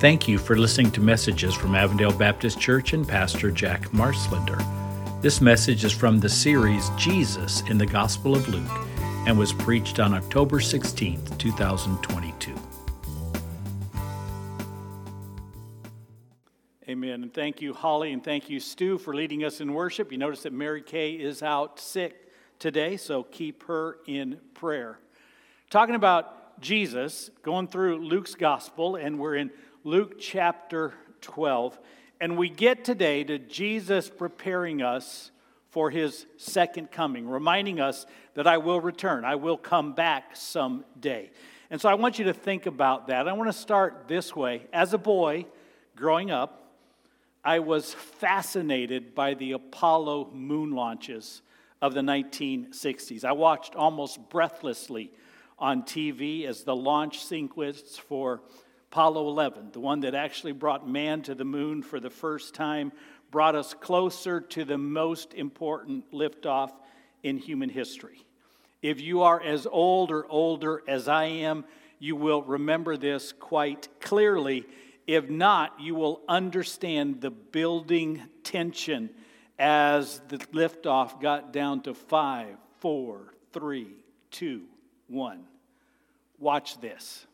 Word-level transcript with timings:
Thank 0.00 0.28
you 0.28 0.38
for 0.38 0.56
listening 0.56 0.92
to 0.92 1.00
messages 1.00 1.54
from 1.54 1.74
Avondale 1.74 2.12
Baptist 2.12 2.60
Church 2.60 2.92
and 2.92 3.06
Pastor 3.06 3.50
Jack 3.50 3.82
Marslender. 3.88 4.62
This 5.22 5.40
message 5.40 5.84
is 5.84 5.90
from 5.90 6.20
the 6.20 6.28
series 6.28 6.88
Jesus 6.90 7.62
in 7.62 7.78
the 7.78 7.86
Gospel 7.86 8.36
of 8.36 8.48
Luke 8.48 8.70
and 9.26 9.36
was 9.36 9.52
preached 9.52 9.98
on 9.98 10.14
October 10.14 10.60
16, 10.60 11.20
2022. 11.38 12.54
Amen. 16.88 17.24
And 17.24 17.34
thank 17.34 17.60
you, 17.60 17.74
Holly, 17.74 18.12
and 18.12 18.22
thank 18.22 18.48
you, 18.48 18.60
Stu, 18.60 18.98
for 18.98 19.12
leading 19.12 19.42
us 19.42 19.60
in 19.60 19.74
worship. 19.74 20.12
You 20.12 20.18
notice 20.18 20.44
that 20.44 20.52
Mary 20.52 20.80
Kay 20.80 21.14
is 21.14 21.42
out 21.42 21.80
sick 21.80 22.30
today, 22.60 22.98
so 22.98 23.24
keep 23.24 23.64
her 23.64 23.98
in 24.06 24.38
prayer. 24.54 25.00
Talking 25.70 25.96
about 25.96 26.60
Jesus, 26.60 27.30
going 27.42 27.66
through 27.66 27.98
Luke's 27.98 28.36
Gospel, 28.36 28.94
and 28.94 29.18
we're 29.18 29.34
in 29.34 29.50
Luke 29.88 30.18
chapter 30.20 30.92
12. 31.22 31.78
And 32.20 32.36
we 32.36 32.50
get 32.50 32.84
today 32.84 33.24
to 33.24 33.38
Jesus 33.38 34.10
preparing 34.10 34.82
us 34.82 35.30
for 35.70 35.88
his 35.88 36.26
second 36.36 36.90
coming, 36.90 37.26
reminding 37.26 37.80
us 37.80 38.04
that 38.34 38.46
I 38.46 38.58
will 38.58 38.82
return, 38.82 39.24
I 39.24 39.36
will 39.36 39.56
come 39.56 39.94
back 39.94 40.36
someday. 40.36 41.30
And 41.70 41.80
so 41.80 41.88
I 41.88 41.94
want 41.94 42.18
you 42.18 42.26
to 42.26 42.34
think 42.34 42.66
about 42.66 43.06
that. 43.06 43.26
I 43.26 43.32
want 43.32 43.48
to 43.48 43.58
start 43.58 44.08
this 44.08 44.36
way. 44.36 44.66
As 44.74 44.92
a 44.92 44.98
boy 44.98 45.46
growing 45.96 46.30
up, 46.30 46.70
I 47.42 47.60
was 47.60 47.94
fascinated 47.94 49.14
by 49.14 49.32
the 49.32 49.52
Apollo 49.52 50.32
moon 50.34 50.72
launches 50.72 51.40
of 51.80 51.94
the 51.94 52.02
1960s. 52.02 53.24
I 53.24 53.32
watched 53.32 53.74
almost 53.74 54.28
breathlessly 54.28 55.12
on 55.58 55.82
TV 55.84 56.44
as 56.44 56.64
the 56.64 56.76
launch 56.76 57.24
sequence 57.24 57.96
for 57.96 58.42
Apollo 58.90 59.28
11, 59.28 59.70
the 59.72 59.80
one 59.80 60.00
that 60.00 60.14
actually 60.14 60.52
brought 60.52 60.88
man 60.88 61.20
to 61.22 61.34
the 61.34 61.44
moon 61.44 61.82
for 61.82 62.00
the 62.00 62.08
first 62.08 62.54
time, 62.54 62.90
brought 63.30 63.54
us 63.54 63.74
closer 63.74 64.40
to 64.40 64.64
the 64.64 64.78
most 64.78 65.34
important 65.34 66.10
liftoff 66.10 66.70
in 67.22 67.36
human 67.36 67.68
history. 67.68 68.24
If 68.80 69.00
you 69.00 69.22
are 69.22 69.42
as 69.42 69.66
old 69.66 70.10
or 70.10 70.26
older 70.30 70.82
as 70.88 71.06
I 71.06 71.24
am, 71.24 71.66
you 71.98 72.16
will 72.16 72.42
remember 72.42 72.96
this 72.96 73.32
quite 73.32 73.88
clearly. 74.00 74.64
If 75.06 75.28
not, 75.28 75.78
you 75.78 75.94
will 75.94 76.22
understand 76.26 77.20
the 77.20 77.30
building 77.30 78.22
tension 78.42 79.10
as 79.58 80.22
the 80.28 80.38
liftoff 80.38 81.20
got 81.20 81.52
down 81.52 81.82
to 81.82 81.92
five, 81.92 82.56
four, 82.78 83.34
three, 83.52 83.88
two, 84.30 84.62
one. 85.08 85.44
Watch 86.38 86.80
this. 86.80 87.26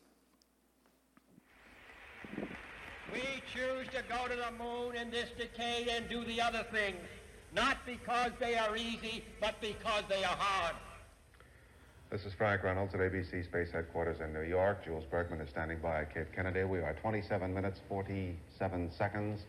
We 3.15 3.21
choose 3.53 3.87
to 3.95 4.03
go 4.09 4.27
to 4.27 4.35
the 4.35 4.51
moon 4.63 4.97
in 4.97 5.11
this 5.11 5.29
decade 5.39 5.87
and 5.87 6.09
do 6.09 6.25
the 6.25 6.41
other 6.41 6.67
things, 6.73 6.99
not 7.55 7.79
because 7.87 8.33
they 8.41 8.57
are 8.57 8.77
easy, 8.77 9.23
but 9.41 9.55
because 9.61 10.03
they 10.09 10.25
are 10.25 10.37
hard. 10.37 10.75
This 12.11 12.25
is 12.25 12.33
Frank 12.33 12.65
Reynolds 12.65 12.93
at 12.93 13.01
ABC 13.01 13.45
Space 13.45 13.71
Headquarters 13.73 14.21
in 14.21 14.33
New 14.33 14.43
York. 14.49 14.85
Jules 14.85 15.05
Bergman 15.11 15.41
is 15.41 15.49
standing 15.51 15.79
by 15.79 16.01
at 16.03 16.13
Cape 16.13 16.33
Kennedy. 16.35 16.65
We 16.65 16.81
are 16.81 16.95
27 17.01 17.55
minutes, 17.55 17.81
47 17.89 18.91
seconds 18.99 19.43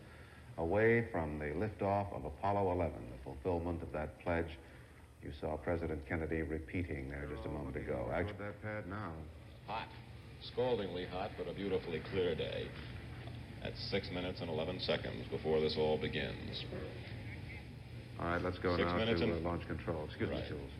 away 0.58 1.08
from 1.10 1.40
the 1.40 1.46
liftoff 1.46 2.14
of 2.16 2.24
Apollo 2.24 2.70
11, 2.72 2.92
the 2.92 3.24
fulfillment 3.24 3.82
of 3.82 3.92
that 3.92 4.18
pledge 4.20 4.58
you 5.24 5.32
saw 5.40 5.56
President 5.56 6.06
Kennedy 6.08 6.42
repeating 6.42 7.10
there 7.10 7.28
just 7.34 7.44
a 7.46 7.48
moment 7.48 7.74
ago. 7.74 8.06
Oh, 8.08 8.12
Actually, 8.12 8.38
that 8.38 8.62
pad 8.62 8.88
now. 8.88 9.10
Hot. 9.66 9.88
Scaldingly 10.40 11.06
hot, 11.06 11.32
but 11.36 11.48
a 11.48 11.52
beautifully 11.52 12.00
clear 12.12 12.36
day. 12.36 12.68
At 13.62 13.72
6 13.90 14.10
minutes 14.12 14.40
and 14.40 14.50
11 14.50 14.80
seconds 14.80 15.26
before 15.30 15.60
this 15.60 15.76
all 15.78 15.98
begins. 15.98 16.64
All 18.20 18.26
right, 18.26 18.42
let's 18.42 18.58
go 18.58 18.76
Six 18.76 18.90
now 18.90 18.96
minutes 18.98 19.20
to 19.20 19.32
uh, 19.32 19.40
launch 19.40 19.66
control. 19.66 20.04
Excuse 20.06 20.30
me, 20.30 20.36
Right. 20.36 20.48
Jules. 20.48 20.70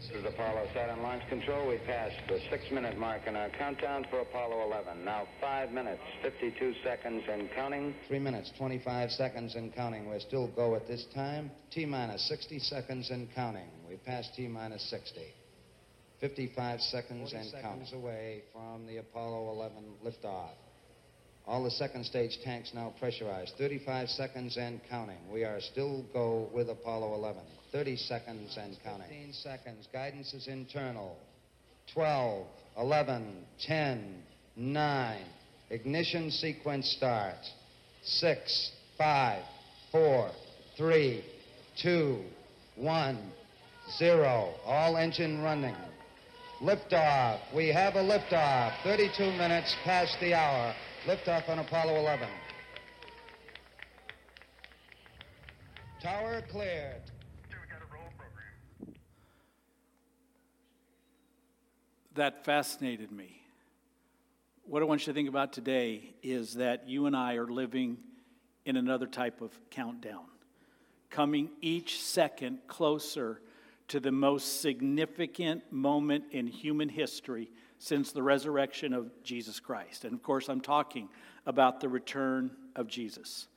This 0.00 0.10
is 0.20 0.24
Apollo 0.26 0.68
Saturn 0.74 1.02
Launch 1.02 1.26
Control. 1.28 1.66
We 1.68 1.78
passed 1.78 2.16
the 2.28 2.38
six-minute 2.50 2.98
mark 2.98 3.22
in 3.26 3.34
our 3.34 3.48
countdown 3.48 4.06
for 4.10 4.20
Apollo 4.20 4.66
11. 4.66 5.04
Now 5.04 5.26
five 5.40 5.72
minutes, 5.72 6.02
52 6.22 6.74
seconds 6.84 7.24
and 7.30 7.48
counting. 7.54 7.94
Three 8.06 8.18
minutes, 8.18 8.52
25 8.58 9.10
seconds 9.10 9.54
and 9.54 9.74
counting. 9.74 10.06
We're 10.08 10.20
still 10.20 10.48
go 10.54 10.74
at 10.76 10.86
this 10.86 11.06
time. 11.14 11.50
T 11.72 11.86
minus 11.86 12.28
60 12.28 12.58
seconds 12.60 13.10
and 13.10 13.26
counting. 13.34 13.68
We 13.88 13.96
passed 13.96 14.34
T 14.36 14.46
minus 14.48 14.88
60. 14.90 15.20
55 16.20 16.80
seconds 16.82 17.32
and 17.32 17.50
counting 17.62 17.92
away 17.94 18.42
from 18.52 18.86
the 18.86 18.98
Apollo 18.98 19.50
11 19.54 19.84
liftoff. 20.04 20.50
All 21.46 21.62
the 21.62 21.70
second 21.70 22.04
stage 22.04 22.38
tanks 22.42 22.72
now 22.74 22.92
pressurized. 22.98 23.54
35 23.56 24.08
seconds 24.08 24.56
and 24.56 24.80
counting. 24.90 25.18
We 25.32 25.44
are 25.44 25.60
still 25.60 26.04
go 26.12 26.48
with 26.52 26.68
Apollo 26.68 27.14
11. 27.14 27.40
30 27.70 27.96
seconds 27.96 28.58
and 28.60 28.76
counting. 28.82 29.08
15 29.08 29.32
seconds. 29.32 29.88
Guidance 29.92 30.34
is 30.34 30.48
internal. 30.48 31.16
12, 31.94 32.46
11, 32.78 33.44
10, 33.60 34.22
9. 34.56 35.18
Ignition 35.70 36.32
sequence 36.32 36.90
starts. 36.96 37.52
6, 38.02 38.72
5, 38.98 39.42
4, 39.92 40.30
3, 40.76 41.24
2, 41.80 42.24
1, 42.74 43.32
0. 43.98 44.54
All 44.64 44.96
engine 44.96 45.42
running. 45.42 45.76
Liftoff. 46.60 47.38
We 47.54 47.68
have 47.68 47.94
a 47.94 48.02
liftoff. 48.02 48.72
32 48.82 49.30
minutes 49.32 49.76
past 49.84 50.16
the 50.20 50.34
hour. 50.34 50.74
Liftoff 51.06 51.48
on 51.48 51.60
Apollo 51.60 51.94
11. 52.00 52.26
Tower 56.00 56.42
cleared. 56.50 57.02
That 62.14 62.44
fascinated 62.44 63.12
me. 63.12 63.40
What 64.64 64.82
I 64.82 64.86
want 64.86 65.02
you 65.02 65.12
to 65.12 65.14
think 65.14 65.28
about 65.28 65.52
today 65.52 66.14
is 66.24 66.54
that 66.54 66.88
you 66.88 67.06
and 67.06 67.14
I 67.14 67.34
are 67.34 67.46
living 67.46 67.98
in 68.64 68.76
another 68.76 69.06
type 69.06 69.40
of 69.40 69.56
countdown, 69.70 70.24
coming 71.08 71.50
each 71.60 72.02
second 72.02 72.58
closer 72.66 73.42
to 73.86 74.00
the 74.00 74.10
most 74.10 74.60
significant 74.60 75.70
moment 75.70 76.24
in 76.32 76.48
human 76.48 76.88
history 76.88 77.48
since 77.78 78.12
the 78.12 78.22
resurrection 78.22 78.92
of 78.92 79.10
Jesus 79.22 79.60
Christ. 79.60 80.04
And 80.04 80.14
of 80.14 80.22
course, 80.22 80.48
I'm 80.48 80.60
talking 80.60 81.08
about 81.46 81.80
the 81.80 81.88
return 81.88 82.50
of 82.74 82.88
Jesus. 82.88 83.48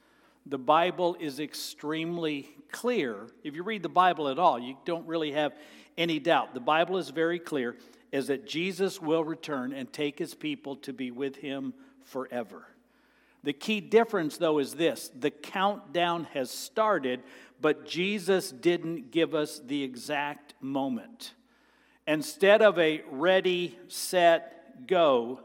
The 0.45 0.57
Bible 0.57 1.15
is 1.19 1.39
extremely 1.39 2.49
clear. 2.71 3.27
If 3.43 3.55
you 3.55 3.63
read 3.63 3.83
the 3.83 3.89
Bible 3.89 4.29
at 4.29 4.39
all, 4.39 4.59
you 4.59 4.77
don't 4.85 5.07
really 5.07 5.31
have 5.31 5.53
any 5.97 6.19
doubt. 6.19 6.53
The 6.53 6.59
Bible 6.59 6.97
is 6.97 7.09
very 7.09 7.39
clear 7.39 7.75
is 8.11 8.27
that 8.27 8.47
Jesus 8.47 9.01
will 9.01 9.23
return 9.23 9.73
and 9.73 9.91
take 9.91 10.17
his 10.17 10.33
people 10.33 10.75
to 10.77 10.93
be 10.93 11.11
with 11.11 11.35
him 11.35 11.73
forever. 12.03 12.67
The 13.43 13.53
key 13.53 13.79
difference, 13.79 14.37
though, 14.37 14.59
is 14.59 14.73
this 14.73 15.09
the 15.17 15.31
countdown 15.31 16.25
has 16.33 16.49
started, 16.49 17.21
but 17.61 17.85
Jesus 17.85 18.51
didn't 18.51 19.11
give 19.11 19.35
us 19.35 19.61
the 19.63 19.83
exact 19.83 20.55
moment. 20.61 21.33
Instead 22.09 22.63
of 22.63 22.79
a 22.79 23.03
ready, 23.11 23.77
set, 23.87 24.87
go, 24.87 25.41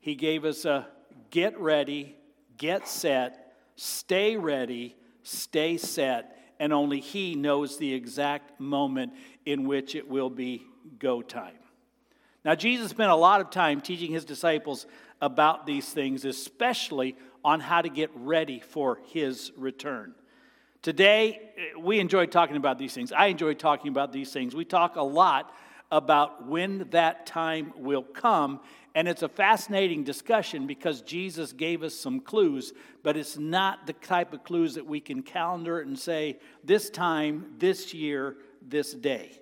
he 0.00 0.14
gave 0.14 0.46
us 0.46 0.64
a 0.64 0.88
get 1.28 1.60
ready, 1.60 2.16
get 2.56 2.88
set, 2.88 3.52
stay 3.76 4.34
ready, 4.34 4.96
stay 5.22 5.76
set, 5.76 6.54
and 6.58 6.72
only 6.72 6.98
he 6.98 7.34
knows 7.34 7.76
the 7.76 7.92
exact 7.92 8.58
moment 8.58 9.12
in 9.44 9.68
which 9.68 9.94
it 9.94 10.08
will 10.08 10.30
be 10.30 10.64
go 10.98 11.20
time. 11.20 11.58
Now, 12.42 12.54
Jesus 12.54 12.88
spent 12.88 13.10
a 13.10 13.14
lot 13.14 13.42
of 13.42 13.50
time 13.50 13.82
teaching 13.82 14.10
his 14.10 14.24
disciples 14.24 14.86
about 15.20 15.66
these 15.66 15.90
things, 15.90 16.24
especially 16.24 17.16
on 17.44 17.60
how 17.60 17.82
to 17.82 17.90
get 17.90 18.10
ready 18.14 18.60
for 18.60 18.98
his 19.08 19.52
return. 19.58 20.14
Today, 20.80 21.38
eh, 21.58 21.78
we 21.78 22.00
enjoy 22.00 22.24
talking 22.24 22.56
about 22.56 22.78
these 22.78 22.94
things. 22.94 23.12
I 23.12 23.26
enjoy 23.26 23.52
talking 23.52 23.90
about 23.90 24.10
these 24.10 24.32
things. 24.32 24.56
We 24.56 24.64
talk 24.64 24.96
a 24.96 25.02
lot 25.02 25.52
about 25.90 26.46
when 26.46 26.86
that 26.90 27.26
time 27.26 27.72
will 27.76 28.02
come, 28.02 28.60
and 28.94 29.06
it's 29.06 29.22
a 29.22 29.28
fascinating 29.28 30.04
discussion 30.04 30.66
because 30.66 31.02
Jesus 31.02 31.52
gave 31.52 31.82
us 31.82 31.94
some 31.94 32.20
clues, 32.20 32.72
but 33.02 33.16
it's 33.16 33.38
not 33.38 33.86
the 33.86 33.92
type 33.92 34.32
of 34.32 34.44
clues 34.44 34.74
that 34.74 34.86
we 34.86 35.00
can 35.00 35.22
calendar 35.22 35.80
and 35.80 35.98
say, 35.98 36.38
this 36.64 36.90
time, 36.90 37.54
this 37.58 37.94
year, 37.94 38.36
this 38.60 38.92
day. 38.92 39.40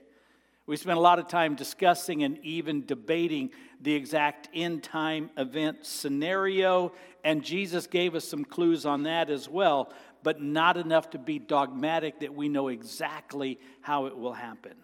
We 0.67 0.77
spent 0.77 0.99
a 0.99 1.01
lot 1.01 1.21
of 1.21 1.29
time 1.29 1.55
discussing 1.55 2.25
and 2.25 2.39
even 2.43 2.85
debating 2.87 3.51
the 3.81 3.95
exact 3.95 4.49
end 4.53 4.83
time 4.83 5.31
event 5.37 5.87
scenario, 5.87 6.93
and 7.25 7.43
Jesus 7.43 7.87
gave 7.87 8.15
us 8.15 8.27
some 8.27 8.45
clues 8.45 8.85
on 8.85 9.05
that 9.05 9.31
as 9.31 9.49
well, 9.49 9.93
but 10.23 10.43
not 10.43 10.77
enough 10.77 11.11
to 11.11 11.19
be 11.19 11.39
dogmatic 11.39 12.21
that 12.21 12.35
we 12.35 12.49
know 12.49 12.69
exactly 12.69 13.61
how 13.81 14.07
it 14.07 14.19
will 14.19 14.33
happen. 14.33 14.75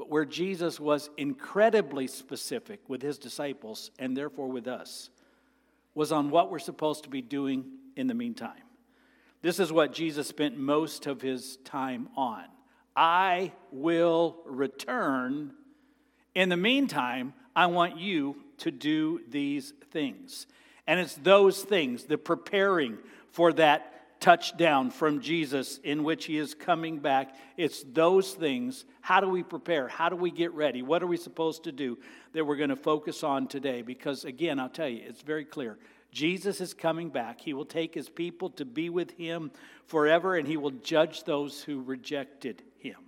But 0.00 0.08
where 0.08 0.24
Jesus 0.24 0.80
was 0.80 1.10
incredibly 1.18 2.06
specific 2.06 2.80
with 2.88 3.02
his 3.02 3.18
disciples 3.18 3.90
and 3.98 4.16
therefore 4.16 4.48
with 4.48 4.66
us 4.66 5.10
was 5.94 6.10
on 6.10 6.30
what 6.30 6.50
we're 6.50 6.58
supposed 6.58 7.04
to 7.04 7.10
be 7.10 7.20
doing 7.20 7.66
in 7.96 8.06
the 8.06 8.14
meantime. 8.14 8.62
This 9.42 9.60
is 9.60 9.70
what 9.70 9.92
Jesus 9.92 10.26
spent 10.26 10.56
most 10.56 11.04
of 11.04 11.20
his 11.20 11.58
time 11.66 12.08
on. 12.16 12.44
I 12.96 13.52
will 13.72 14.38
return. 14.46 15.52
In 16.34 16.48
the 16.48 16.56
meantime, 16.56 17.34
I 17.54 17.66
want 17.66 17.98
you 17.98 18.36
to 18.60 18.70
do 18.70 19.20
these 19.28 19.74
things. 19.90 20.46
And 20.86 20.98
it's 20.98 21.16
those 21.16 21.60
things, 21.60 22.04
the 22.04 22.16
preparing 22.16 22.96
for 23.32 23.52
that 23.52 23.99
touchdown 24.20 24.90
from 24.90 25.20
Jesus 25.20 25.78
in 25.82 26.04
which 26.04 26.26
he 26.26 26.36
is 26.36 26.54
coming 26.54 26.98
back. 26.98 27.34
It's 27.56 27.82
those 27.82 28.32
things. 28.32 28.84
How 29.00 29.20
do 29.20 29.28
we 29.28 29.42
prepare? 29.42 29.88
How 29.88 30.10
do 30.10 30.16
we 30.16 30.30
get 30.30 30.52
ready? 30.52 30.82
What 30.82 31.02
are 31.02 31.06
we 31.06 31.16
supposed 31.16 31.64
to 31.64 31.72
do 31.72 31.98
that 32.34 32.44
we're 32.44 32.56
going 32.56 32.68
to 32.70 32.76
focus 32.76 33.24
on 33.24 33.48
today? 33.48 33.80
Because 33.82 34.24
again, 34.24 34.60
I'll 34.60 34.68
tell 34.68 34.88
you, 34.88 35.02
it's 35.06 35.22
very 35.22 35.44
clear. 35.44 35.78
Jesus 36.12 36.60
is 36.60 36.74
coming 36.74 37.08
back. 37.08 37.40
He 37.40 37.54
will 37.54 37.64
take 37.64 37.94
his 37.94 38.08
people 38.08 38.50
to 38.50 38.64
be 38.64 38.90
with 38.90 39.12
him 39.12 39.50
forever, 39.86 40.36
and 40.36 40.46
he 40.46 40.56
will 40.56 40.72
judge 40.72 41.24
those 41.24 41.62
who 41.62 41.82
rejected 41.82 42.62
him. 42.78 42.98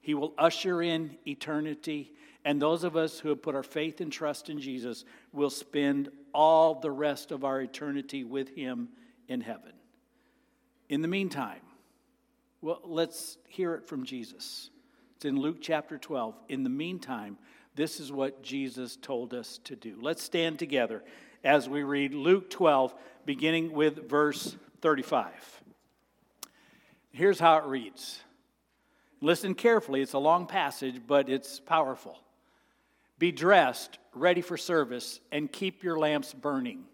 He 0.00 0.14
will 0.14 0.34
usher 0.36 0.82
in 0.82 1.16
eternity, 1.26 2.12
and 2.44 2.60
those 2.60 2.82
of 2.84 2.96
us 2.96 3.20
who 3.20 3.28
have 3.28 3.42
put 3.42 3.54
our 3.54 3.62
faith 3.62 4.00
and 4.00 4.10
trust 4.10 4.48
in 4.48 4.58
Jesus 4.58 5.04
will 5.32 5.50
spend 5.50 6.08
all 6.34 6.80
the 6.80 6.90
rest 6.90 7.30
of 7.30 7.44
our 7.44 7.60
eternity 7.60 8.24
with 8.24 8.48
him 8.48 8.88
in 9.28 9.42
heaven. 9.42 9.72
In 10.92 11.00
the 11.00 11.08
meantime, 11.08 11.62
well, 12.60 12.82
let's 12.84 13.38
hear 13.48 13.72
it 13.72 13.86
from 13.86 14.04
Jesus. 14.04 14.68
It's 15.16 15.24
in 15.24 15.40
Luke 15.40 15.56
chapter 15.62 15.96
12. 15.96 16.34
In 16.50 16.64
the 16.64 16.68
meantime, 16.68 17.38
this 17.74 17.98
is 17.98 18.12
what 18.12 18.42
Jesus 18.42 18.96
told 18.96 19.32
us 19.32 19.58
to 19.64 19.74
do. 19.74 19.96
Let's 20.02 20.22
stand 20.22 20.58
together 20.58 21.02
as 21.44 21.66
we 21.66 21.82
read 21.82 22.12
Luke 22.12 22.50
12, 22.50 22.94
beginning 23.24 23.72
with 23.72 24.06
verse 24.06 24.54
35. 24.82 25.32
Here's 27.10 27.40
how 27.40 27.56
it 27.56 27.64
reads. 27.64 28.20
Listen 29.22 29.54
carefully. 29.54 30.02
It's 30.02 30.12
a 30.12 30.18
long 30.18 30.46
passage, 30.46 31.00
but 31.06 31.30
it's 31.30 31.58
powerful. 31.58 32.18
Be 33.18 33.32
dressed, 33.32 33.96
ready 34.12 34.42
for 34.42 34.58
service, 34.58 35.20
and 35.32 35.50
keep 35.50 35.82
your 35.82 35.98
lamps 35.98 36.34
burning 36.34 36.84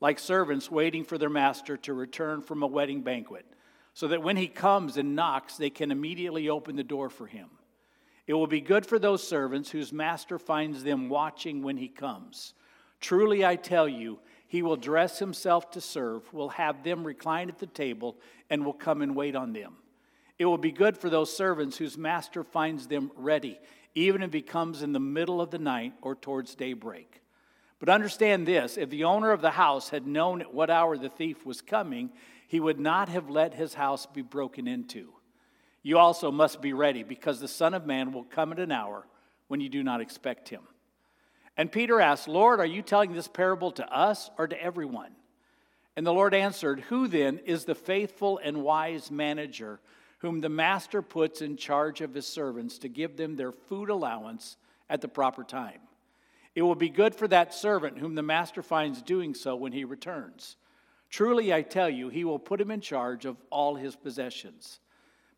like 0.00 0.18
servants 0.18 0.70
waiting 0.70 1.04
for 1.04 1.18
their 1.18 1.30
master 1.30 1.76
to 1.76 1.94
return 1.94 2.42
from 2.42 2.62
a 2.62 2.66
wedding 2.66 3.02
banquet, 3.02 3.44
so 3.92 4.08
that 4.08 4.22
when 4.22 4.36
he 4.36 4.48
comes 4.48 4.96
and 4.96 5.14
knocks, 5.14 5.56
they 5.56 5.70
can 5.70 5.90
immediately 5.90 6.48
open 6.48 6.76
the 6.76 6.82
door 6.82 7.10
for 7.10 7.26
him. 7.26 7.48
It 8.26 8.34
will 8.34 8.46
be 8.46 8.60
good 8.60 8.86
for 8.86 8.98
those 8.98 9.26
servants 9.26 9.70
whose 9.70 9.92
master 9.92 10.38
finds 10.38 10.84
them 10.84 11.08
watching 11.08 11.62
when 11.62 11.76
he 11.76 11.88
comes. 11.88 12.54
Truly, 13.00 13.44
I 13.44 13.56
tell 13.56 13.88
you, 13.88 14.20
he 14.46 14.62
will 14.62 14.76
dress 14.76 15.18
himself 15.18 15.70
to 15.72 15.80
serve, 15.80 16.32
will 16.32 16.50
have 16.50 16.82
them 16.82 17.04
recline 17.04 17.48
at 17.48 17.58
the 17.58 17.66
table, 17.66 18.16
and 18.48 18.64
will 18.64 18.72
come 18.72 19.02
and 19.02 19.16
wait 19.16 19.34
on 19.34 19.52
them. 19.52 19.74
It 20.38 20.46
will 20.46 20.58
be 20.58 20.72
good 20.72 20.96
for 20.96 21.10
those 21.10 21.36
servants 21.36 21.76
whose 21.76 21.98
master 21.98 22.42
finds 22.42 22.86
them 22.86 23.10
ready, 23.16 23.58
even 23.94 24.22
if 24.22 24.32
he 24.32 24.42
comes 24.42 24.82
in 24.82 24.92
the 24.92 25.00
middle 25.00 25.40
of 25.40 25.50
the 25.50 25.58
night 25.58 25.92
or 26.00 26.14
towards 26.14 26.54
daybreak. 26.54 27.20
But 27.80 27.88
understand 27.88 28.46
this 28.46 28.76
if 28.76 28.90
the 28.90 29.04
owner 29.04 29.32
of 29.32 29.40
the 29.40 29.50
house 29.50 29.88
had 29.88 30.06
known 30.06 30.42
at 30.42 30.54
what 30.54 30.70
hour 30.70 30.96
the 30.96 31.08
thief 31.08 31.44
was 31.44 31.62
coming, 31.62 32.10
he 32.46 32.60
would 32.60 32.78
not 32.78 33.08
have 33.08 33.30
let 33.30 33.54
his 33.54 33.74
house 33.74 34.06
be 34.06 34.22
broken 34.22 34.68
into. 34.68 35.14
You 35.82 35.98
also 35.98 36.30
must 36.30 36.60
be 36.60 36.74
ready, 36.74 37.02
because 37.02 37.40
the 37.40 37.48
Son 37.48 37.72
of 37.72 37.86
Man 37.86 38.12
will 38.12 38.24
come 38.24 38.52
at 38.52 38.58
an 38.58 38.70
hour 38.70 39.06
when 39.48 39.60
you 39.60 39.70
do 39.70 39.82
not 39.82 40.02
expect 40.02 40.50
him. 40.50 40.60
And 41.56 41.72
Peter 41.72 42.00
asked, 42.00 42.28
Lord, 42.28 42.60
are 42.60 42.66
you 42.66 42.82
telling 42.82 43.12
this 43.12 43.28
parable 43.28 43.72
to 43.72 43.90
us 43.90 44.30
or 44.36 44.46
to 44.46 44.62
everyone? 44.62 45.12
And 45.96 46.06
the 46.06 46.12
Lord 46.12 46.34
answered, 46.34 46.80
Who 46.80 47.08
then 47.08 47.38
is 47.46 47.64
the 47.64 47.74
faithful 47.74 48.38
and 48.42 48.62
wise 48.62 49.10
manager 49.10 49.80
whom 50.18 50.40
the 50.40 50.48
master 50.50 51.00
puts 51.00 51.40
in 51.40 51.56
charge 51.56 52.02
of 52.02 52.14
his 52.14 52.26
servants 52.26 52.78
to 52.78 52.88
give 52.88 53.16
them 53.16 53.36
their 53.36 53.52
food 53.52 53.88
allowance 53.88 54.56
at 54.88 55.00
the 55.00 55.08
proper 55.08 55.44
time? 55.44 55.80
It 56.54 56.62
will 56.62 56.74
be 56.74 56.88
good 56.88 57.14
for 57.14 57.28
that 57.28 57.54
servant 57.54 57.98
whom 57.98 58.14
the 58.14 58.22
master 58.22 58.62
finds 58.62 59.02
doing 59.02 59.34
so 59.34 59.54
when 59.54 59.72
he 59.72 59.84
returns. 59.84 60.56
Truly, 61.08 61.52
I 61.52 61.62
tell 61.62 61.88
you, 61.88 62.08
he 62.08 62.24
will 62.24 62.38
put 62.38 62.60
him 62.60 62.70
in 62.70 62.80
charge 62.80 63.24
of 63.24 63.36
all 63.50 63.74
his 63.74 63.96
possessions. 63.96 64.80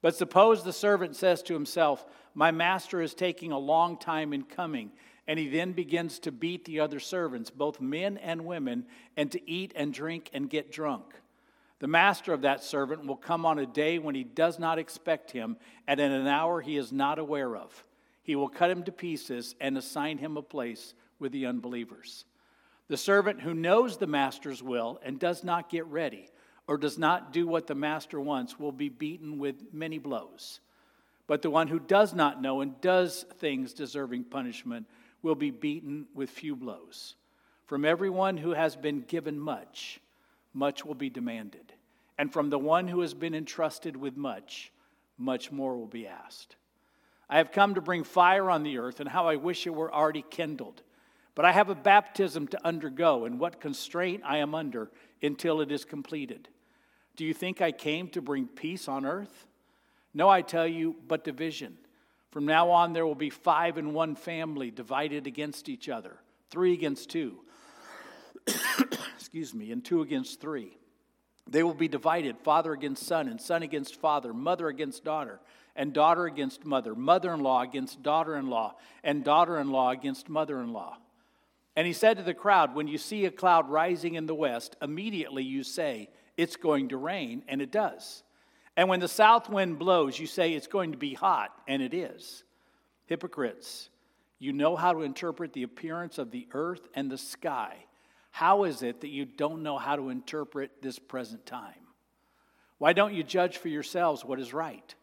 But 0.02 0.16
suppose 0.16 0.64
the 0.64 0.72
servant 0.72 1.16
says 1.16 1.42
to 1.44 1.54
himself, 1.54 2.04
My 2.34 2.50
master 2.50 3.00
is 3.00 3.14
taking 3.14 3.52
a 3.52 3.58
long 3.58 3.96
time 3.96 4.32
in 4.32 4.42
coming, 4.42 4.90
and 5.26 5.38
he 5.38 5.48
then 5.48 5.72
begins 5.72 6.18
to 6.20 6.32
beat 6.32 6.64
the 6.64 6.80
other 6.80 6.98
servants, 6.98 7.50
both 7.50 7.80
men 7.80 8.18
and 8.18 8.44
women, 8.44 8.86
and 9.16 9.30
to 9.32 9.50
eat 9.50 9.72
and 9.76 9.94
drink 9.94 10.28
and 10.34 10.50
get 10.50 10.72
drunk. 10.72 11.14
The 11.78 11.88
master 11.88 12.32
of 12.32 12.42
that 12.42 12.62
servant 12.62 13.06
will 13.06 13.16
come 13.16 13.46
on 13.46 13.58
a 13.58 13.66
day 13.66 13.98
when 13.98 14.14
he 14.14 14.24
does 14.24 14.58
not 14.58 14.78
expect 14.78 15.30
him, 15.30 15.56
and 15.86 16.00
in 16.00 16.12
an 16.12 16.26
hour 16.26 16.60
he 16.60 16.76
is 16.76 16.92
not 16.92 17.18
aware 17.18 17.56
of. 17.56 17.84
He 18.22 18.36
will 18.36 18.48
cut 18.48 18.70
him 18.70 18.82
to 18.84 18.92
pieces 18.92 19.54
and 19.60 19.76
assign 19.76 20.18
him 20.18 20.36
a 20.36 20.42
place 20.42 20.94
with 21.22 21.32
the 21.32 21.46
unbelievers. 21.46 22.26
The 22.88 22.98
servant 22.98 23.40
who 23.40 23.54
knows 23.54 23.96
the 23.96 24.06
master's 24.06 24.62
will 24.62 25.00
and 25.02 25.18
does 25.18 25.42
not 25.42 25.70
get 25.70 25.86
ready 25.86 26.28
or 26.66 26.76
does 26.76 26.98
not 26.98 27.32
do 27.32 27.46
what 27.46 27.66
the 27.66 27.74
master 27.74 28.20
wants 28.20 28.58
will 28.58 28.72
be 28.72 28.90
beaten 28.90 29.38
with 29.38 29.72
many 29.72 29.98
blows. 29.98 30.60
But 31.26 31.40
the 31.40 31.50
one 31.50 31.68
who 31.68 31.78
does 31.78 32.12
not 32.12 32.42
know 32.42 32.60
and 32.60 32.78
does 32.82 33.24
things 33.38 33.72
deserving 33.72 34.24
punishment 34.24 34.86
will 35.22 35.34
be 35.34 35.50
beaten 35.50 36.06
with 36.14 36.28
few 36.28 36.54
blows. 36.54 37.14
From 37.66 37.84
everyone 37.84 38.36
who 38.36 38.50
has 38.50 38.76
been 38.76 39.00
given 39.00 39.38
much, 39.38 40.00
much 40.52 40.84
will 40.84 40.94
be 40.94 41.08
demanded. 41.08 41.72
And 42.18 42.30
from 42.32 42.50
the 42.50 42.58
one 42.58 42.88
who 42.88 43.00
has 43.00 43.14
been 43.14 43.34
entrusted 43.34 43.96
with 43.96 44.16
much, 44.16 44.72
much 45.16 45.50
more 45.50 45.76
will 45.76 45.86
be 45.86 46.06
asked. 46.06 46.56
I 47.30 47.38
have 47.38 47.52
come 47.52 47.76
to 47.76 47.80
bring 47.80 48.04
fire 48.04 48.50
on 48.50 48.62
the 48.62 48.76
earth, 48.76 49.00
and 49.00 49.08
how 49.08 49.26
I 49.26 49.36
wish 49.36 49.66
it 49.66 49.74
were 49.74 49.92
already 49.92 50.22
kindled. 50.28 50.82
But 51.34 51.44
I 51.44 51.52
have 51.52 51.70
a 51.70 51.74
baptism 51.74 52.46
to 52.48 52.66
undergo, 52.66 53.24
and 53.24 53.38
what 53.38 53.60
constraint 53.60 54.22
I 54.24 54.38
am 54.38 54.54
under 54.54 54.90
until 55.22 55.60
it 55.60 55.72
is 55.72 55.84
completed. 55.84 56.48
Do 57.16 57.24
you 57.24 57.32
think 57.32 57.60
I 57.60 57.72
came 57.72 58.08
to 58.08 58.22
bring 58.22 58.46
peace 58.46 58.88
on 58.88 59.06
earth? 59.06 59.46
No, 60.14 60.28
I 60.28 60.42
tell 60.42 60.66
you, 60.66 60.96
but 61.08 61.24
division. 61.24 61.78
From 62.30 62.46
now 62.46 62.70
on, 62.70 62.92
there 62.92 63.06
will 63.06 63.14
be 63.14 63.30
five 63.30 63.78
in 63.78 63.92
one 63.92 64.14
family 64.14 64.70
divided 64.70 65.26
against 65.26 65.68
each 65.68 65.88
other, 65.88 66.16
three 66.50 66.72
against 66.72 67.10
two. 67.10 67.40
Excuse 69.16 69.54
me, 69.54 69.72
and 69.72 69.84
two 69.84 70.02
against 70.02 70.40
three. 70.40 70.76
They 71.48 71.62
will 71.62 71.74
be 71.74 71.88
divided 71.88 72.38
father 72.38 72.72
against 72.72 73.06
son, 73.06 73.28
and 73.28 73.40
son 73.40 73.62
against 73.62 73.96
father, 73.96 74.32
mother 74.32 74.68
against 74.68 75.04
daughter, 75.04 75.40
and 75.74 75.92
daughter 75.92 76.26
against 76.26 76.64
mother, 76.64 76.94
mother 76.94 77.32
in 77.32 77.40
law 77.40 77.62
against 77.62 78.02
daughter 78.02 78.36
in 78.36 78.48
law, 78.48 78.76
and 79.02 79.24
daughter 79.24 79.58
in 79.58 79.70
law 79.70 79.90
against 79.90 80.28
mother 80.28 80.60
in 80.60 80.72
law. 80.72 80.98
And 81.74 81.86
he 81.86 81.92
said 81.92 82.18
to 82.18 82.22
the 82.22 82.34
crowd, 82.34 82.74
When 82.74 82.88
you 82.88 82.98
see 82.98 83.24
a 83.24 83.30
cloud 83.30 83.68
rising 83.68 84.14
in 84.14 84.26
the 84.26 84.34
west, 84.34 84.76
immediately 84.82 85.42
you 85.42 85.62
say, 85.62 86.10
It's 86.36 86.56
going 86.56 86.88
to 86.88 86.96
rain, 86.96 87.44
and 87.48 87.62
it 87.62 87.70
does. 87.70 88.22
And 88.76 88.88
when 88.88 89.00
the 89.00 89.08
south 89.08 89.48
wind 89.48 89.78
blows, 89.78 90.18
you 90.18 90.26
say, 90.26 90.52
It's 90.52 90.66
going 90.66 90.92
to 90.92 90.98
be 90.98 91.14
hot, 91.14 91.50
and 91.66 91.82
it 91.82 91.94
is. 91.94 92.44
Hypocrites, 93.06 93.90
you 94.38 94.52
know 94.52 94.76
how 94.76 94.92
to 94.92 95.02
interpret 95.02 95.52
the 95.52 95.62
appearance 95.62 96.18
of 96.18 96.30
the 96.30 96.48
earth 96.52 96.88
and 96.94 97.10
the 97.10 97.18
sky. 97.18 97.76
How 98.30 98.64
is 98.64 98.82
it 98.82 99.02
that 99.02 99.10
you 99.10 99.24
don't 99.24 99.62
know 99.62 99.78
how 99.78 99.96
to 99.96 100.08
interpret 100.08 100.82
this 100.82 100.98
present 100.98 101.46
time? 101.46 101.74
Why 102.78 102.92
don't 102.92 103.14
you 103.14 103.22
judge 103.22 103.58
for 103.58 103.68
yourselves 103.68 104.24
what 104.24 104.40
is 104.40 104.52
right? 104.52 104.94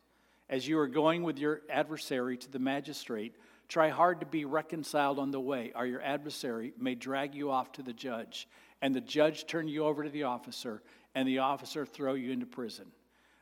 As 0.50 0.68
you 0.68 0.80
are 0.80 0.88
going 0.88 1.24
with 1.24 1.38
your 1.38 1.62
adversary 1.70 2.38
to 2.38 2.52
the 2.52 2.60
magistrate, 2.60 3.36
Try 3.70 3.90
hard 3.90 4.20
to 4.20 4.26
be 4.26 4.46
reconciled 4.46 5.20
on 5.20 5.32
the 5.32 5.40
way, 5.40 5.72
or 5.76 5.86
your 5.86 6.02
adversary 6.02 6.74
may 6.78 6.96
drag 6.96 7.36
you 7.36 7.52
off 7.52 7.72
to 7.74 7.84
the 7.84 7.94
judge, 7.94 8.48
and 8.82 8.96
the 8.96 9.02
judge 9.02 9.46
turn 9.46 9.68
you 9.68 9.86
over 9.86 10.04
to 10.04 10.10
the 10.10 10.24
officer, 10.24 10.82
and 11.14 11.28
the 11.28 11.38
officer 11.38 11.86
throw 11.86 12.16
you 12.16 12.32
into 12.32 12.48
prison. 12.48 12.88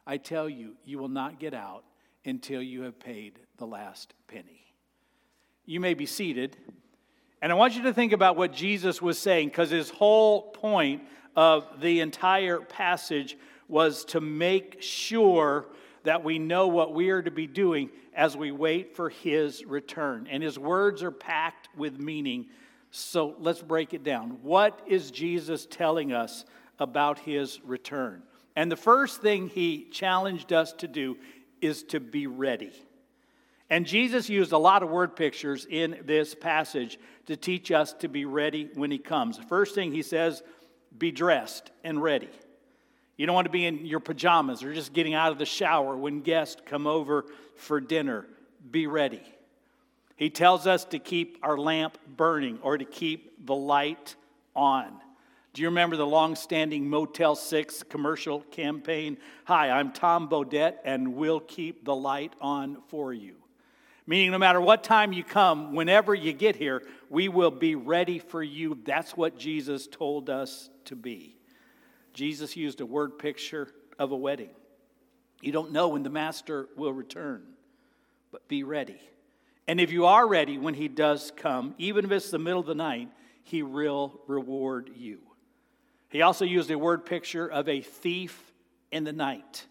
I 0.06 0.18
tell 0.18 0.50
you, 0.50 0.76
you 0.84 1.00
will 1.00 1.08
not 1.08 1.40
get 1.40 1.54
out 1.54 1.86
until 2.26 2.62
you 2.62 2.82
have 2.82 3.00
paid 3.00 3.40
the 3.58 3.66
last 3.66 4.14
penny. 4.28 4.66
You 5.66 5.80
may 5.80 5.94
be 5.94 6.06
seated. 6.06 6.58
And 7.42 7.52
I 7.52 7.56
want 7.56 7.76
you 7.76 7.84
to 7.84 7.94
think 7.94 8.12
about 8.12 8.36
what 8.36 8.52
Jesus 8.52 9.02
was 9.02 9.18
saying, 9.18 9.48
because 9.48 9.70
his 9.70 9.90
whole 9.90 10.42
point 10.42 11.04
of 11.38 11.80
the 11.80 12.02
entire 12.02 12.60
passage 12.60 13.38
was 13.70 14.04
to 14.06 14.20
make 14.20 14.82
sure 14.82 15.68
that 16.04 16.24
we 16.24 16.40
know 16.40 16.68
what 16.68 16.94
we 16.94 17.12
are 17.12 17.22
to 17.22 17.32
be 17.32 17.48
doing 17.48 17.90
as 18.18 18.36
we 18.36 18.52
wait 18.52 18.96
for 18.96 19.10
his 19.10 19.64
return. 19.64 20.28
And 20.30 20.42
his 20.42 20.58
words 20.58 21.04
are 21.04 21.12
packed 21.12 21.70
with 21.78 22.00
meaning. 22.00 22.48
So 22.90 23.36
let's 23.40 23.62
break 23.62 23.94
it 23.94 24.04
down. 24.04 24.40
What 24.42 24.82
is 24.88 25.12
Jesus 25.12 25.68
telling 25.68 26.12
us 26.12 26.44
about 26.80 27.20
his 27.20 27.62
return? 27.64 28.24
And 28.56 28.72
the 28.72 28.76
first 28.76 29.22
thing 29.22 29.50
he 29.50 29.84
challenged 29.92 30.52
us 30.52 30.74
to 30.74 30.88
do 30.88 31.16
is 31.62 31.84
to 31.84 32.00
be 32.00 32.26
ready. 32.26 32.74
And 33.70 33.86
Jesus 33.86 34.30
used 34.30 34.52
a 34.52 34.58
lot 34.58 34.82
of 34.82 34.90
word 34.90 35.16
pictures 35.16 35.68
in 35.70 36.00
this 36.06 36.34
passage 36.34 36.98
to 37.28 37.36
teach 37.36 37.72
us 37.72 37.94
to 37.94 38.08
be 38.08 38.26
ready 38.26 38.70
when 38.74 38.90
he 38.90 38.98
comes. 38.98 39.38
First 39.38 39.76
thing 39.76 39.92
he 39.92 40.02
says 40.02 40.42
be 40.98 41.12
dressed 41.12 41.70
and 41.84 42.02
ready. 42.02 42.30
You 43.18 43.26
don't 43.26 43.36
want 43.36 43.46
to 43.46 43.52
be 43.52 43.66
in 43.66 43.86
your 43.86 44.00
pajamas 44.00 44.64
or 44.64 44.74
just 44.74 44.94
getting 44.94 45.16
out 45.16 45.32
of 45.32 45.40
the 45.40 45.46
shower 45.46 45.98
when 45.98 46.22
guests 46.22 46.62
come 46.66 46.86
over 46.86 47.26
for 47.56 47.82
dinner. 47.82 48.28
Be 48.70 48.86
ready. 48.86 49.22
He 50.16 50.30
tells 50.30 50.68
us 50.68 50.86
to 50.86 51.00
keep 51.00 51.40
our 51.42 51.58
lamp 51.58 51.98
burning 52.16 52.60
or 52.62 52.78
to 52.78 52.86
keep 52.86 53.46
the 53.46 53.56
light 53.56 54.16
on. 54.56 54.92
Do 55.54 55.64
you 55.64 55.70
remember 55.70 55.96
the 55.96 56.06
long 56.06 56.36
standing 56.36 56.88
Motel 56.88 57.36
6 57.36 57.84
commercial 57.84 58.42
campaign? 58.52 59.18
Hi, 59.46 59.72
I'm 59.72 59.92
Tom 59.92 60.30
Bodett, 60.30 60.76
and 60.86 61.16
we'll 61.16 61.40
keep 61.40 61.84
the 61.84 61.96
light 61.96 62.34
on 62.40 62.78
for 62.90 63.14
you. 63.14 63.36
Meaning, 64.06 64.32
no 64.32 64.38
matter 64.38 64.62
what 64.62 64.84
time 64.84 65.14
you 65.14 65.24
come, 65.24 65.74
whenever 65.74 66.14
you 66.14 66.34
get 66.34 66.56
here, 66.56 66.84
we 67.10 67.28
will 67.28 67.52
be 67.52 67.74
ready 67.74 68.20
for 68.20 68.44
you. 68.44 68.78
That's 68.86 69.18
what 69.18 69.38
Jesus 69.38 69.88
told 69.88 70.30
us 70.30 70.70
to 70.86 70.96
be. 70.96 71.37
Jesus 72.18 72.58
used 72.58 72.82
a 72.82 72.86
word 72.86 73.20
picture 73.20 73.68
of 74.00 74.12
a 74.12 74.16
wedding. 74.16 74.50
You 75.40 75.52
don't 75.52 75.72
know 75.72 75.90
when 75.90 76.02
the 76.02 76.10
master 76.10 76.68
will 76.76 76.92
return, 76.92 77.44
but 78.32 78.48
be 78.48 78.64
ready. 78.64 79.00
And 79.68 79.80
if 79.80 79.92
you 79.92 80.08
are 80.08 80.28
ready 80.28 80.58
when 80.58 80.74
he 80.74 80.88
does 80.88 81.32
come, 81.38 81.76
even 81.78 82.06
if 82.06 82.12
it's 82.12 82.32
the 82.32 82.40
middle 82.40 82.62
of 82.62 82.66
the 82.66 82.74
night, 82.74 83.10
he 83.44 83.62
will 83.62 84.20
reward 84.26 84.90
you. 84.96 85.20
He 86.10 86.24
also 86.24 86.44
used 86.44 86.72
a 86.72 86.80
word 86.80 87.06
picture 87.06 87.46
of 87.46 87.70
a 87.70 87.82
thief 87.82 88.52
in 88.92 89.04
the 89.04 89.14
night. 89.14 89.68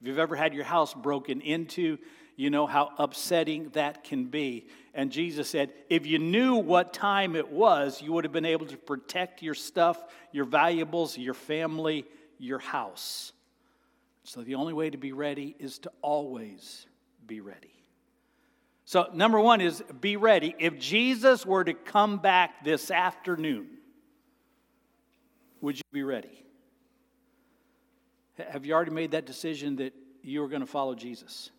If 0.00 0.06
you've 0.06 0.20
ever 0.20 0.36
had 0.36 0.54
your 0.54 0.62
house 0.62 0.94
broken 0.94 1.40
into, 1.40 1.98
you 2.38 2.50
know 2.50 2.68
how 2.68 2.92
upsetting 2.98 3.68
that 3.70 4.04
can 4.04 4.26
be. 4.26 4.68
And 4.94 5.10
Jesus 5.10 5.50
said, 5.50 5.72
if 5.90 6.06
you 6.06 6.20
knew 6.20 6.54
what 6.54 6.94
time 6.94 7.34
it 7.34 7.50
was, 7.50 8.00
you 8.00 8.12
would 8.12 8.22
have 8.22 8.32
been 8.32 8.44
able 8.44 8.66
to 8.66 8.76
protect 8.76 9.42
your 9.42 9.54
stuff, 9.54 10.04
your 10.30 10.44
valuables, 10.44 11.18
your 11.18 11.34
family, 11.34 12.06
your 12.38 12.60
house. 12.60 13.32
So 14.22 14.42
the 14.42 14.54
only 14.54 14.72
way 14.72 14.88
to 14.88 14.96
be 14.96 15.12
ready 15.12 15.56
is 15.58 15.80
to 15.80 15.90
always 16.00 16.86
be 17.26 17.40
ready. 17.40 17.74
So, 18.84 19.08
number 19.12 19.40
one 19.40 19.60
is 19.60 19.82
be 20.00 20.16
ready. 20.16 20.54
If 20.60 20.78
Jesus 20.78 21.44
were 21.44 21.64
to 21.64 21.74
come 21.74 22.18
back 22.18 22.64
this 22.64 22.90
afternoon, 22.92 23.66
would 25.60 25.76
you 25.76 25.82
be 25.92 26.04
ready? 26.04 26.44
Have 28.38 28.64
you 28.64 28.74
already 28.74 28.92
made 28.92 29.10
that 29.10 29.26
decision 29.26 29.76
that 29.76 29.92
you 30.22 30.42
are 30.44 30.48
going 30.48 30.60
to 30.60 30.66
follow 30.66 30.94
Jesus? 30.94 31.50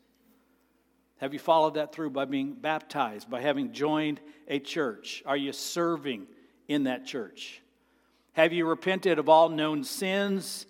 Have 1.20 1.34
you 1.34 1.40
followed 1.40 1.74
that 1.76 1.94
through 1.94 2.12
by 2.12 2.26
being 2.26 2.54
baptized, 2.54 3.30
by 3.30 3.42
having 3.42 3.74
joined 3.74 4.22
a 4.48 4.60
church? 4.60 5.22
Are 5.26 5.38
you 5.38 5.52
serving 5.52 6.28
in 6.68 6.86
that 6.86 7.06
church? 7.06 7.62
Have 8.34 8.54
you 8.54 8.66
repented 8.66 9.20
of 9.20 9.28
all 9.28 9.50
known 9.50 9.84
sins 9.84 10.66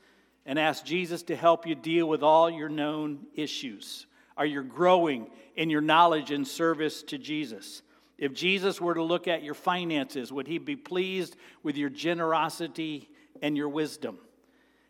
and 0.45 0.57
asked 0.57 0.85
Jesus 0.85 1.21
to 1.23 1.35
help 1.35 1.67
you 1.67 1.75
deal 1.75 2.07
with 2.07 2.23
all 2.23 2.49
your 2.49 2.69
known 2.69 3.27
issues? 3.35 4.07
Are 4.35 4.45
you 4.45 4.63
growing 4.63 5.29
in 5.55 5.69
your 5.69 5.81
knowledge 5.81 6.31
and 6.31 6.47
service 6.47 7.03
to 7.03 7.19
Jesus? 7.19 7.83
If 8.17 8.33
Jesus 8.33 8.81
were 8.81 8.95
to 8.95 9.03
look 9.03 9.27
at 9.27 9.43
your 9.43 9.53
finances, 9.53 10.33
would 10.33 10.47
he 10.47 10.57
be 10.57 10.75
pleased 10.75 11.35
with 11.61 11.77
your 11.77 11.89
generosity 11.89 13.07
and 13.41 13.55
your 13.55 13.69
wisdom? 13.69 14.17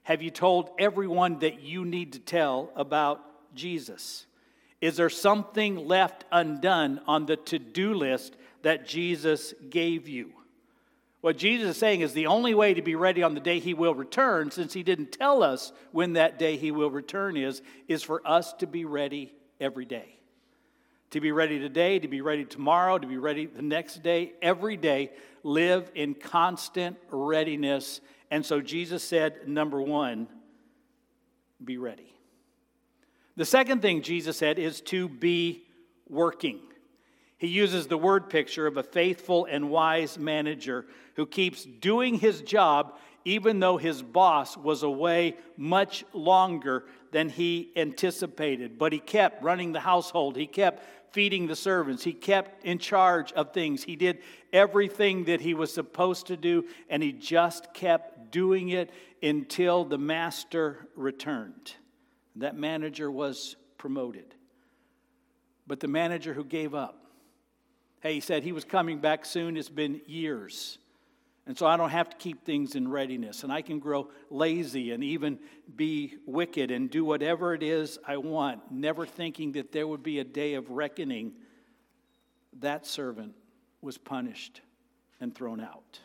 Have 0.03 0.21
you 0.21 0.31
told 0.31 0.69
everyone 0.79 1.39
that 1.39 1.61
you 1.61 1.83
need 1.83 2.13
to 2.13 2.19
tell 2.19 2.71
about 2.75 3.21
Jesus? 3.53 4.25
Is 4.81 4.95
there 4.95 5.09
something 5.09 5.87
left 5.87 6.25
undone 6.31 7.01
on 7.05 7.25
the 7.25 7.35
to 7.37 7.59
do 7.59 7.93
list 7.93 8.35
that 8.61 8.87
Jesus 8.87 9.53
gave 9.69 10.07
you? 10.07 10.31
What 11.21 11.37
Jesus 11.37 11.71
is 11.71 11.77
saying 11.77 11.99
is 11.99 12.13
the 12.13 12.27
only 12.27 12.53
way 12.53 12.73
to 12.73 12.81
be 12.81 12.95
ready 12.95 13.23
on 13.23 13.33
the 13.33 13.41
day 13.41 13.59
he 13.59 13.73
will 13.73 13.93
return, 13.93 14.51
since 14.51 14.71
he 14.71 14.83
didn't 14.83 15.11
tell 15.11 15.43
us 15.43 15.73
when 15.91 16.13
that 16.13 16.39
day 16.39 16.55
he 16.55 16.71
will 16.71 16.89
return 16.89 17.35
is, 17.35 17.61
is 17.89 18.03
for 18.03 18.25
us 18.25 18.53
to 18.53 18.67
be 18.67 18.85
ready 18.85 19.33
every 19.59 19.83
day. 19.83 20.15
To 21.11 21.19
be 21.19 21.33
ready 21.33 21.59
today, 21.59 21.99
to 21.99 22.07
be 22.07 22.21
ready 22.21 22.45
tomorrow, 22.45 22.97
to 22.97 23.07
be 23.07 23.17
ready 23.17 23.47
the 23.47 23.61
next 23.61 24.01
day, 24.01 24.31
every 24.41 24.77
day, 24.77 25.11
live 25.43 25.91
in 25.93 26.13
constant 26.13 26.95
readiness. 27.09 27.99
And 28.31 28.45
so 28.45 28.61
Jesus 28.61 29.03
said, 29.03 29.47
number 29.47 29.81
one, 29.81 30.29
be 31.63 31.77
ready. 31.77 32.13
The 33.39 33.45
second 33.45 33.81
thing 33.81 34.01
Jesus 34.01 34.35
said 34.35 34.59
is 34.59 34.81
to 34.81 35.07
be 35.07 35.63
working. 36.09 36.59
He 37.37 37.47
uses 37.47 37.87
the 37.87 37.97
word 37.97 38.29
picture 38.29 38.67
of 38.67 38.75
a 38.75 38.83
faithful 38.83 39.45
and 39.45 39.69
wise 39.69 40.19
manager 40.19 40.85
who 41.15 41.25
keeps 41.25 41.63
doing 41.63 42.15
his 42.15 42.41
job 42.41 42.97
even 43.23 43.61
though 43.61 43.77
his 43.77 44.01
boss 44.01 44.57
was 44.57 44.83
away 44.83 45.37
much 45.55 46.03
longer 46.11 46.83
than 47.13 47.29
he 47.29 47.71
anticipated. 47.77 48.77
But 48.77 48.91
he 48.91 48.99
kept 48.99 49.41
running 49.41 49.71
the 49.71 49.79
household, 49.79 50.35
he 50.35 50.45
kept 50.45 50.83
feeding 51.13 51.47
the 51.47 51.55
servants, 51.55 52.03
he 52.03 52.11
kept 52.11 52.65
in 52.65 52.77
charge 52.77 53.31
of 53.31 53.53
things. 53.53 53.85
He 53.85 53.95
did 53.95 54.19
everything 54.51 55.23
that 55.25 55.39
he 55.39 55.53
was 55.53 55.73
supposed 55.73 56.27
to 56.27 56.35
do, 56.35 56.65
and 56.89 57.01
he 57.01 57.13
just 57.13 57.73
kept 57.73 58.31
doing 58.31 58.67
it 58.67 58.91
until 59.23 59.85
the 59.85 59.97
master 59.97 60.89
returned. 60.97 61.75
That 62.35 62.55
manager 62.55 63.09
was 63.09 63.55
promoted. 63.77 64.35
But 65.67 65.79
the 65.79 65.87
manager 65.87 66.33
who 66.33 66.43
gave 66.43 66.73
up, 66.73 67.05
hey, 68.01 68.15
he 68.15 68.19
said 68.19 68.43
he 68.43 68.51
was 68.51 68.65
coming 68.65 68.99
back 68.99 69.25
soon. 69.25 69.57
It's 69.57 69.69
been 69.69 70.01
years. 70.07 70.79
And 71.45 71.57
so 71.57 71.65
I 71.65 71.77
don't 71.77 71.89
have 71.89 72.09
to 72.09 72.17
keep 72.17 72.45
things 72.45 72.75
in 72.75 72.87
readiness. 72.87 73.43
And 73.43 73.51
I 73.51 73.63
can 73.63 73.79
grow 73.79 74.09
lazy 74.29 74.91
and 74.91 75.03
even 75.03 75.39
be 75.75 76.15
wicked 76.27 76.69
and 76.69 76.89
do 76.89 77.03
whatever 77.03 77.53
it 77.53 77.63
is 77.63 77.97
I 78.07 78.17
want, 78.17 78.71
never 78.71 79.05
thinking 79.05 79.53
that 79.53 79.71
there 79.71 79.87
would 79.87 80.03
be 80.03 80.19
a 80.19 80.23
day 80.23 80.53
of 80.53 80.69
reckoning. 80.69 81.33
That 82.59 82.85
servant 82.85 83.33
was 83.81 83.97
punished 83.97 84.61
and 85.19 85.33
thrown 85.33 85.59
out. 85.59 85.99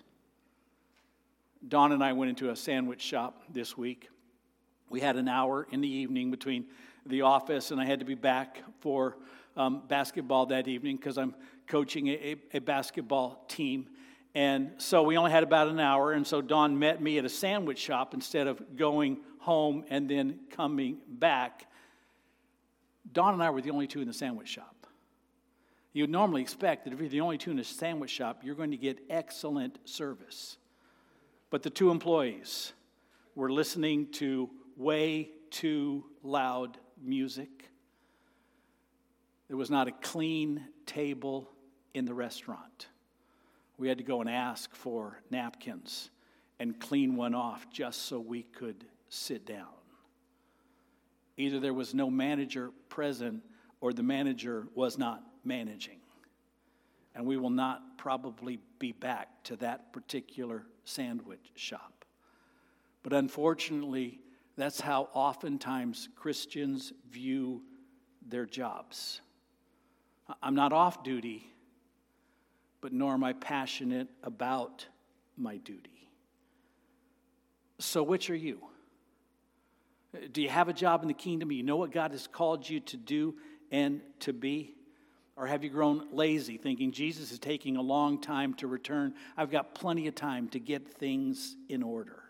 Don 1.67 1.93
and 1.93 2.03
I 2.03 2.13
went 2.13 2.31
into 2.31 2.51
a 2.51 2.57
sandwich 2.57 3.01
shop 3.01 3.43
this 3.51 3.77
week. 3.77 4.09
We 4.89 5.01
had 5.01 5.17
an 5.17 5.29
hour 5.29 5.67
in 5.71 5.81
the 5.81 5.89
evening 5.89 6.31
between 6.31 6.67
the 7.07 7.23
office, 7.23 7.71
and 7.71 7.81
I 7.81 7.85
had 7.85 8.01
to 8.01 8.05
be 8.05 8.15
back 8.15 8.63
for 8.81 9.17
um, 9.57 9.83
basketball 9.89 10.47
that 10.47 10.69
evening 10.69 10.97
because 10.97 11.19
I'm 11.19 11.35
coaching 11.67 12.09
a, 12.09 12.37
a, 12.53 12.59
basketball 12.59 13.45
team. 13.49 13.89
And 14.35 14.73
so 14.79 15.03
we 15.03 15.17
only 15.17 15.31
had 15.31 15.43
about 15.43 15.69
an 15.69 15.79
hour, 15.79 16.13
and 16.13 16.27
so 16.27 16.43
Don 16.43 16.79
met 16.79 17.01
me 17.01 17.19
at 17.19 17.25
a 17.25 17.29
sandwich 17.29 17.79
shop 17.79 18.15
instead 18.15 18.47
of 18.47 18.77
going 18.77 19.19
home 19.39 19.85
and 19.91 20.09
then 20.09 20.41
coming 20.51 20.99
back. 21.09 21.67
Don 23.13 23.35
and 23.35 23.43
I 23.43 23.51
were 23.51 23.61
the 23.61 23.71
only 23.71 23.87
two 23.87 24.01
in 24.01 24.09
the 24.09 24.15
sandwich 24.15 24.49
shop. 24.49 24.87
You'd 25.93 26.11
normally 26.11 26.43
expect 26.43 26.85
that 26.85 26.93
if 26.93 26.99
you're 26.99 27.09
the 27.09 27.21
only 27.21 27.39
two 27.39 27.53
in 27.53 27.59
a 27.59 27.65
sandwich 27.65 28.11
shop, 28.11 28.41
you're 28.43 28.57
going 28.57 28.73
to 28.73 28.77
get 28.77 28.99
excellent 29.09 29.79
service. 29.85 30.57
But 31.51 31.63
the 31.63 31.71
two 31.71 31.91
employees 31.91 32.73
were 33.37 33.53
listening 33.53 34.09
to 34.13 34.51
way 34.77 35.31
too 35.51 36.05
loud 36.23 36.79
music. 37.03 37.71
There 39.49 39.57
was 39.57 39.71
not 39.71 39.89
a 39.89 39.93
clean 39.93 40.65
table 40.87 41.49
in 41.93 42.05
the 42.05 42.15
restaurant. 42.15 42.89
We 43.77 43.89
had 43.89 43.99
to 43.99 44.05
go 44.05 44.21
and 44.21 44.31
ask 44.31 44.75
for 44.75 45.21
napkins 45.31 46.11
and 46.59 46.79
clean 46.79 47.17
one 47.17 47.35
off 47.35 47.67
just 47.71 48.03
so 48.03 48.21
we 48.21 48.43
could 48.43 48.85
sit 49.09 49.47
down. 49.47 49.67
Either 51.37 51.59
there 51.59 51.75
was 51.75 51.95
no 51.95 52.11
manager 52.11 52.71
present 52.89 53.43
or 53.81 53.93
the 53.93 54.03
manager 54.03 54.69
was 54.75 54.97
not 54.97 55.23
managing. 55.45 55.99
And 57.15 57.27
we 57.27 57.37
will 57.37 57.51
not 57.51 57.99
probably 57.99 58.59
be 58.79 58.93
back 58.93 59.29
to 59.45 59.57
that 59.57 59.93
particular 59.93 60.65
sandwich 60.85 61.53
shop. 61.55 62.05
But 63.03 63.13
unfortunately, 63.13 64.21
that's 64.57 64.81
how 64.81 65.09
oftentimes 65.13 66.09
Christians 66.17 66.93
view 67.11 67.63
their 68.27 68.47
jobs. 68.47 69.21
I'm 70.43 70.55
not 70.55 70.73
off 70.73 71.03
duty, 71.03 71.47
but 72.81 72.93
nor 72.93 73.15
am 73.15 73.25
I 73.25 73.33
passionate 73.33 74.09
about 74.23 74.87
my 75.37 75.57
duty. 75.59 75.91
So, 77.79 78.03
which 78.03 78.31
are 78.31 78.37
you? 78.37 78.61
Do 80.33 80.41
you 80.41 80.49
have 80.49 80.69
a 80.69 80.73
job 80.73 81.03
in 81.03 81.09
the 81.09 81.15
kingdom? 81.15 81.51
You 81.51 81.65
know 81.65 81.77
what 81.77 81.91
God 81.91 82.13
has 82.13 82.27
called 82.27 82.69
you 82.69 82.81
to 82.81 82.97
do 82.97 83.35
and 83.73 84.01
to 84.21 84.33
be? 84.33 84.75
Or 85.37 85.47
have 85.47 85.65
you 85.65 85.71
grown 85.71 86.07
lazy, 86.13 86.57
thinking 86.57 86.93
Jesus 86.93 87.33
is 87.33 87.41
taking 87.41 87.77
a 87.77 87.83
long 87.83 88.21
time 88.21 88.55
to 88.55 88.69
return? 88.69 89.15
I've 89.37 89.51
got 89.51 89.75
plenty 89.75 90.07
of 90.07 90.15
time 90.15 90.49
to 90.51 90.61
get 90.61 90.87
things 90.87 91.57
in 91.69 91.83
order. 91.83 92.24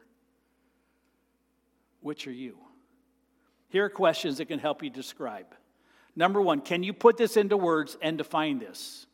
Which 2.05 2.27
are 2.27 2.33
you? 2.33 2.59
Here 3.71 3.87
are 3.87 3.89
questions 3.89 4.37
that 4.37 4.45
can 4.45 4.59
help 4.59 4.83
you 4.83 4.91
describe. 4.91 5.47
Number 6.15 6.39
one, 6.39 6.61
can 6.61 6.83
you 6.83 6.93
put 6.93 7.17
this 7.17 7.39
into 7.39 7.57
words 7.57 7.97
and 8.03 8.19
define 8.19 8.59
this? 8.59 9.07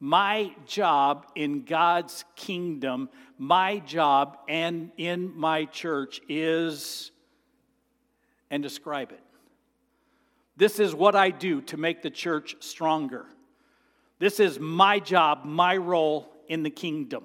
My 0.00 0.54
job 0.66 1.26
in 1.34 1.66
God's 1.66 2.24
kingdom, 2.34 3.10
my 3.36 3.80
job 3.80 4.38
and 4.48 4.92
in 4.96 5.36
my 5.36 5.66
church 5.66 6.22
is, 6.26 7.10
and 8.50 8.62
describe 8.62 9.12
it. 9.12 9.22
This 10.56 10.80
is 10.80 10.94
what 10.94 11.14
I 11.14 11.28
do 11.28 11.60
to 11.60 11.76
make 11.76 12.00
the 12.00 12.08
church 12.08 12.56
stronger. 12.60 13.26
This 14.18 14.40
is 14.40 14.58
my 14.58 15.00
job, 15.00 15.44
my 15.44 15.76
role 15.76 16.32
in 16.48 16.62
the 16.62 16.70
kingdom. 16.70 17.24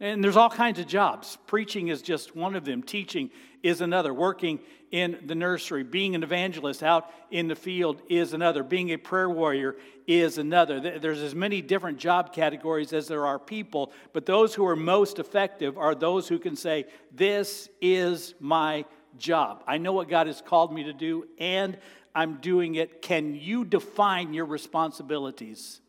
And 0.00 0.24
there's 0.24 0.36
all 0.36 0.48
kinds 0.48 0.78
of 0.78 0.86
jobs. 0.86 1.36
Preaching 1.46 1.88
is 1.88 2.00
just 2.00 2.34
one 2.34 2.56
of 2.56 2.64
them, 2.64 2.82
teaching 2.82 3.30
is 3.62 3.82
another, 3.82 4.14
working 4.14 4.60
in 4.90 5.18
the 5.26 5.34
nursery, 5.34 5.84
being 5.84 6.14
an 6.14 6.22
evangelist 6.22 6.82
out 6.82 7.10
in 7.30 7.46
the 7.46 7.54
field 7.54 8.02
is 8.08 8.32
another, 8.32 8.62
being 8.62 8.90
a 8.90 8.96
prayer 8.96 9.28
warrior 9.28 9.76
is 10.06 10.38
another. 10.38 10.98
There's 10.98 11.20
as 11.20 11.34
many 11.34 11.62
different 11.62 11.98
job 11.98 12.32
categories 12.32 12.92
as 12.92 13.06
there 13.06 13.26
are 13.26 13.38
people, 13.38 13.92
but 14.12 14.26
those 14.26 14.54
who 14.54 14.66
are 14.66 14.74
most 14.74 15.18
effective 15.18 15.78
are 15.78 15.94
those 15.94 16.26
who 16.26 16.38
can 16.38 16.56
say, 16.56 16.86
This 17.12 17.68
is 17.80 18.34
my 18.40 18.84
job. 19.18 19.62
I 19.66 19.78
know 19.78 19.92
what 19.92 20.08
God 20.08 20.26
has 20.26 20.40
called 20.40 20.72
me 20.72 20.84
to 20.84 20.92
do, 20.92 21.28
and 21.38 21.78
I'm 22.14 22.38
doing 22.38 22.74
it. 22.74 23.02
Can 23.02 23.34
you 23.34 23.64
define 23.64 24.34
your 24.34 24.46
responsibilities? 24.46 25.80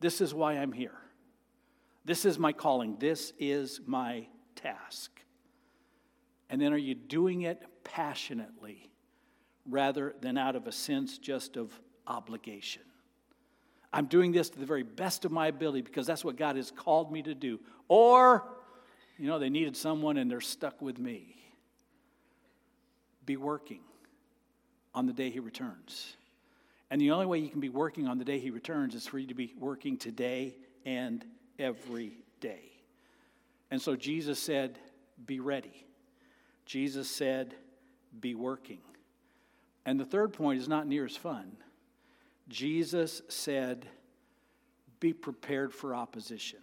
This 0.00 0.20
is 0.20 0.34
why 0.34 0.54
I'm 0.54 0.72
here. 0.72 0.98
This 2.06 2.24
is 2.24 2.38
my 2.38 2.52
calling. 2.52 2.96
This 3.00 3.32
is 3.36 3.80
my 3.84 4.28
task. 4.54 5.10
And 6.48 6.62
then 6.62 6.72
are 6.72 6.78
you 6.78 6.94
doing 6.94 7.42
it 7.42 7.60
passionately 7.82 8.88
rather 9.68 10.14
than 10.20 10.38
out 10.38 10.54
of 10.54 10.68
a 10.68 10.72
sense 10.72 11.18
just 11.18 11.56
of 11.56 11.78
obligation? 12.06 12.82
I'm 13.92 14.06
doing 14.06 14.30
this 14.30 14.50
to 14.50 14.58
the 14.60 14.66
very 14.66 14.84
best 14.84 15.24
of 15.24 15.32
my 15.32 15.48
ability 15.48 15.82
because 15.82 16.06
that's 16.06 16.24
what 16.24 16.36
God 16.36 16.54
has 16.54 16.70
called 16.70 17.10
me 17.10 17.22
to 17.22 17.34
do. 17.34 17.58
Or, 17.88 18.46
you 19.18 19.26
know, 19.26 19.40
they 19.40 19.50
needed 19.50 19.76
someone 19.76 20.16
and 20.16 20.30
they're 20.30 20.40
stuck 20.40 20.80
with 20.80 21.00
me. 21.00 21.34
Be 23.24 23.36
working 23.36 23.80
on 24.94 25.06
the 25.06 25.12
day 25.12 25.30
He 25.30 25.40
returns. 25.40 26.16
And 26.88 27.00
the 27.00 27.10
only 27.10 27.26
way 27.26 27.38
you 27.38 27.48
can 27.48 27.58
be 27.58 27.68
working 27.68 28.06
on 28.06 28.18
the 28.18 28.24
day 28.24 28.38
He 28.38 28.50
returns 28.50 28.94
is 28.94 29.08
for 29.08 29.18
you 29.18 29.26
to 29.26 29.34
be 29.34 29.54
working 29.58 29.96
today 29.96 30.56
and 30.84 31.24
every 31.58 32.18
day. 32.40 32.70
And 33.70 33.80
so 33.80 33.96
Jesus 33.96 34.38
said, 34.38 34.78
Be 35.24 35.40
ready. 35.40 35.86
Jesus 36.64 37.08
said, 37.08 37.54
Be 38.20 38.34
working. 38.34 38.80
And 39.84 40.00
the 40.00 40.04
third 40.04 40.32
point 40.32 40.60
is 40.60 40.68
not 40.68 40.86
near 40.86 41.04
as 41.04 41.16
fun. 41.16 41.56
Jesus 42.48 43.22
said, 43.28 43.86
Be 45.00 45.12
prepared 45.12 45.72
for 45.72 45.94
opposition. 45.94 46.60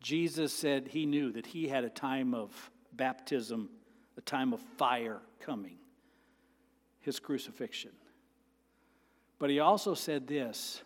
Jesus 0.00 0.52
said 0.52 0.88
he 0.88 1.06
knew 1.06 1.30
that 1.32 1.46
he 1.46 1.68
had 1.68 1.84
a 1.84 1.90
time 1.90 2.34
of 2.34 2.70
baptism, 2.92 3.68
a 4.16 4.20
time 4.20 4.52
of 4.52 4.60
fire 4.76 5.20
coming, 5.40 5.78
his 7.00 7.20
crucifixion. 7.20 7.92
But 9.38 9.50
he 9.50 9.60
also 9.60 9.94
said 9.94 10.26
this 10.26 10.82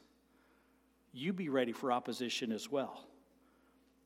you 1.17 1.33
be 1.33 1.49
ready 1.49 1.73
for 1.73 1.91
opposition 1.91 2.53
as 2.53 2.71
well. 2.71 3.07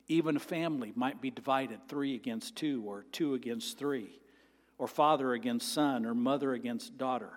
Even 0.09 0.37
a 0.37 0.41
family 0.41 0.93
might 0.95 1.21
be 1.21 1.31
divided 1.31 1.81
three 1.89 2.15
against 2.15 2.57
two, 2.57 2.83
or 2.87 3.05
two 3.13 3.35
against 3.35 3.79
three, 3.79 4.21
or 4.79 4.89
father 4.89 5.33
against 5.33 5.73
son, 5.73 6.07
or 6.07 6.15
mother 6.15 6.53
against 6.53 6.99
daughter. 6.99 7.31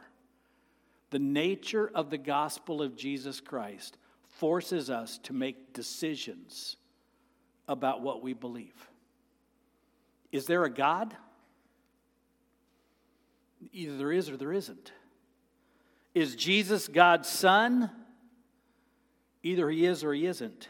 The 1.09 1.19
nature 1.19 1.91
of 1.93 2.09
the 2.09 2.17
gospel 2.17 2.81
of 2.81 2.95
Jesus 2.95 3.39
Christ 3.39 3.97
forces 4.39 4.89
us 4.89 5.19
to 5.19 5.33
make 5.33 5.73
decisions 5.73 6.77
about 7.67 8.01
what 8.01 8.23
we 8.23 8.33
believe. 8.33 8.89
Is 10.31 10.45
there 10.47 10.63
a 10.63 10.69
God? 10.69 11.15
Either 13.71 13.97
there 13.97 14.11
is 14.11 14.29
or 14.29 14.37
there 14.37 14.53
isn't. 14.53 14.91
Is 16.13 16.35
Jesus 16.35 16.87
God's 16.87 17.29
Son? 17.29 17.89
Either 19.43 19.69
he 19.69 19.85
is 19.85 20.03
or 20.03 20.13
he 20.13 20.25
isn't. 20.25 20.69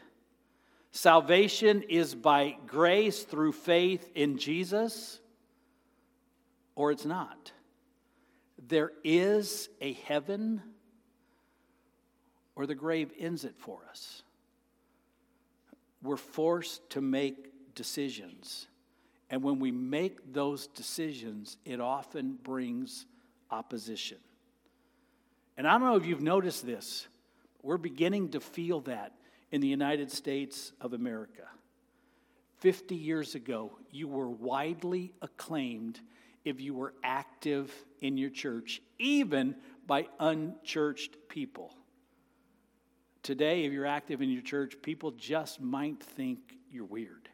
Salvation 0.91 1.83
is 1.83 2.13
by 2.13 2.57
grace 2.67 3.23
through 3.23 3.51
faith 3.51 4.11
in 4.15 4.37
Jesus, 4.37 5.19
or 6.75 6.91
it's 6.91 7.05
not. 7.05 7.51
There 8.67 8.91
is 9.03 9.69
a 9.81 9.93
heaven, 9.93 10.61
or 12.55 12.65
the 12.65 12.75
grave 12.75 13.11
ends 13.19 13.45
it 13.45 13.55
for 13.57 13.79
us. 13.89 14.23
We're 16.01 16.17
forced 16.17 16.87
to 16.91 17.01
make 17.01 17.73
decisions. 17.75 18.67
And 19.29 19.41
when 19.41 19.59
we 19.59 19.71
make 19.71 20.33
those 20.33 20.67
decisions, 20.67 21.57
it 21.65 21.79
often 21.79 22.37
brings 22.43 23.05
opposition. 23.49 24.17
And 25.57 25.67
I 25.67 25.71
don't 25.71 25.81
know 25.87 25.95
if 25.95 26.05
you've 26.05 26.21
noticed 26.21 26.65
this. 26.65 27.07
We're 27.63 27.77
beginning 27.77 28.29
to 28.31 28.41
feel 28.41 28.81
that 28.81 29.13
in 29.49 29.61
the 29.61 29.67
United 29.67 30.11
States 30.11 30.73
of 30.81 30.91
America. 30.91 31.43
50 32.59 32.95
years 32.95 33.35
ago, 33.35 33.71
you 33.89 34.07
were 34.07 34.29
widely 34.29 35.13
acclaimed 35.21 35.99
if 36.43 36.59
you 36.59 36.73
were 36.73 36.93
active 37.03 37.73
in 38.01 38.17
your 38.17 38.29
church, 38.29 38.81
even 38.99 39.55
by 39.87 40.07
unchurched 40.19 41.15
people. 41.29 41.73
Today, 43.21 43.63
if 43.63 43.71
you're 43.71 43.85
active 43.85 44.21
in 44.21 44.29
your 44.29 44.41
church, 44.41 44.75
people 44.81 45.11
just 45.11 45.61
might 45.61 46.03
think 46.03 46.39
you're 46.69 46.83
weird. 46.83 47.29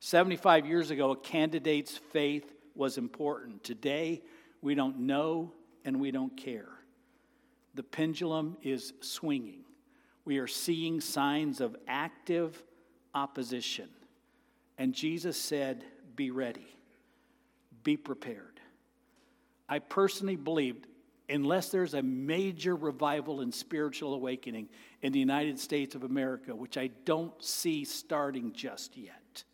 75 0.00 0.66
years 0.66 0.90
ago, 0.90 1.12
a 1.12 1.16
candidate's 1.16 1.96
faith 1.96 2.52
was 2.74 2.98
important. 2.98 3.64
Today, 3.64 4.20
we 4.60 4.74
don't 4.74 5.00
know 5.00 5.52
and 5.86 5.98
we 5.98 6.10
don't 6.10 6.36
care 6.36 6.81
the 7.74 7.82
pendulum 7.82 8.56
is 8.62 8.92
swinging. 9.00 9.64
We 10.24 10.38
are 10.38 10.46
seeing 10.46 11.00
signs 11.00 11.60
of 11.60 11.76
active 11.88 12.62
opposition. 13.14 13.88
And 14.78 14.94
Jesus 14.94 15.36
said, 15.36 15.84
Be 16.16 16.30
ready, 16.30 16.66
be 17.82 17.96
prepared. 17.96 18.60
I 19.68 19.78
personally 19.78 20.36
believed, 20.36 20.86
unless 21.28 21.70
there's 21.70 21.94
a 21.94 22.02
major 22.02 22.76
revival 22.76 23.40
and 23.40 23.54
spiritual 23.54 24.14
awakening 24.14 24.68
in 25.00 25.12
the 25.12 25.18
United 25.18 25.58
States 25.58 25.94
of 25.94 26.04
America, 26.04 26.54
which 26.54 26.76
I 26.76 26.90
don't 27.04 27.42
see 27.42 27.84
starting 27.84 28.52
just 28.52 28.96
yet, 28.96 29.44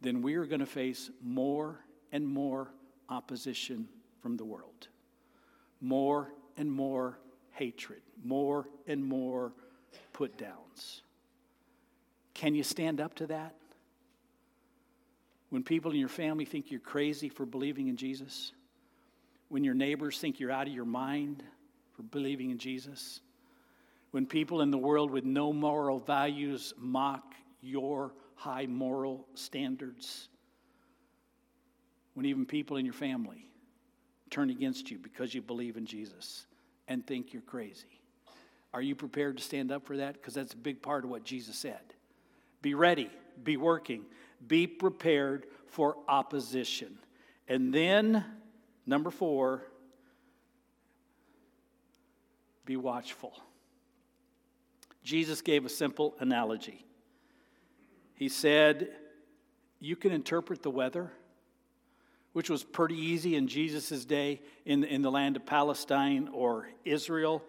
then 0.00 0.20
we 0.20 0.34
are 0.34 0.46
going 0.46 0.60
to 0.60 0.66
face 0.66 1.10
more 1.22 1.78
and 2.10 2.26
more 2.26 2.72
opposition 3.08 3.88
from 4.20 4.36
the 4.36 4.44
world. 4.44 4.88
More 5.80 6.32
and 6.56 6.70
more 6.70 7.18
hatred, 7.52 8.00
more 8.24 8.68
and 8.86 9.04
more 9.04 9.52
put 10.12 10.36
downs. 10.38 11.02
Can 12.34 12.54
you 12.54 12.62
stand 12.62 13.00
up 13.00 13.14
to 13.16 13.26
that? 13.28 13.54
When 15.50 15.62
people 15.62 15.90
in 15.90 15.98
your 15.98 16.08
family 16.08 16.44
think 16.44 16.70
you're 16.70 16.80
crazy 16.80 17.28
for 17.28 17.44
believing 17.44 17.88
in 17.88 17.96
Jesus? 17.96 18.52
When 19.48 19.64
your 19.64 19.74
neighbors 19.74 20.18
think 20.18 20.40
you're 20.40 20.50
out 20.50 20.66
of 20.66 20.72
your 20.72 20.86
mind 20.86 21.42
for 21.94 22.02
believing 22.04 22.50
in 22.50 22.58
Jesus? 22.58 23.20
When 24.12 24.26
people 24.26 24.62
in 24.62 24.70
the 24.70 24.78
world 24.78 25.10
with 25.10 25.24
no 25.24 25.52
moral 25.52 25.98
values 25.98 26.72
mock 26.78 27.34
your 27.60 28.14
high 28.34 28.66
moral 28.66 29.26
standards? 29.34 30.28
When 32.14 32.24
even 32.26 32.46
people 32.46 32.78
in 32.78 32.86
your 32.86 32.94
family 32.94 33.51
turn 34.32 34.50
against 34.50 34.90
you 34.90 34.98
because 34.98 35.34
you 35.34 35.42
believe 35.42 35.76
in 35.76 35.86
Jesus 35.86 36.46
and 36.88 37.06
think 37.06 37.32
you're 37.32 37.42
crazy. 37.42 38.00
Are 38.74 38.82
you 38.82 38.96
prepared 38.96 39.36
to 39.36 39.42
stand 39.42 39.70
up 39.70 39.86
for 39.86 39.98
that? 39.98 40.14
Because 40.14 40.34
that's 40.34 40.54
a 40.54 40.56
big 40.56 40.82
part 40.82 41.04
of 41.04 41.10
what 41.10 41.22
Jesus 41.22 41.56
said. 41.56 41.80
Be 42.62 42.74
ready, 42.74 43.10
be 43.44 43.56
working, 43.56 44.04
be 44.46 44.66
prepared 44.66 45.46
for 45.66 45.96
opposition. 46.08 46.98
And 47.46 47.72
then, 47.72 48.24
number 48.86 49.10
four, 49.10 49.62
be 52.64 52.76
watchful. 52.76 53.34
Jesus 55.04 55.42
gave 55.42 55.66
a 55.66 55.68
simple 55.68 56.14
analogy. 56.20 56.86
He 58.14 58.28
said, 58.28 58.88
You 59.80 59.96
can 59.96 60.12
interpret 60.12 60.62
the 60.62 60.70
weather 60.70 61.10
which 62.32 62.48
was 62.48 62.64
pretty 62.64 62.96
easy 62.96 63.36
in 63.36 63.46
Jesus' 63.46 64.04
day 64.04 64.40
in, 64.64 64.84
in 64.84 65.02
the 65.02 65.10
land 65.10 65.36
of 65.36 65.44
Palestine 65.44 66.28
or 66.32 66.68
Israel. 66.84 67.42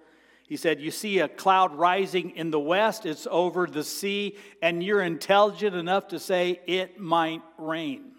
He 0.47 0.57
said, 0.57 0.81
You 0.81 0.91
see 0.91 1.19
a 1.19 1.27
cloud 1.27 1.75
rising 1.75 2.31
in 2.31 2.51
the 2.51 2.59
west, 2.59 3.05
it's 3.05 3.27
over 3.29 3.65
the 3.65 3.83
sea, 3.83 4.37
and 4.61 4.83
you're 4.83 5.01
intelligent 5.01 5.75
enough 5.75 6.09
to 6.09 6.19
say 6.19 6.59
it 6.67 6.99
might 6.99 7.41
rain. 7.57 8.11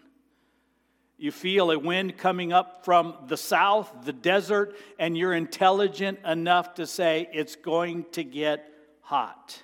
You 1.16 1.32
feel 1.32 1.70
a 1.70 1.78
wind 1.78 2.18
coming 2.18 2.52
up 2.52 2.84
from 2.84 3.14
the 3.28 3.36
south, 3.36 3.90
the 4.04 4.12
desert, 4.12 4.74
and 4.98 5.16
you're 5.16 5.34
intelligent 5.34 6.18
enough 6.24 6.74
to 6.74 6.86
say 6.86 7.28
it's 7.32 7.56
going 7.56 8.04
to 8.12 8.24
get 8.24 8.68
hot. 9.00 9.62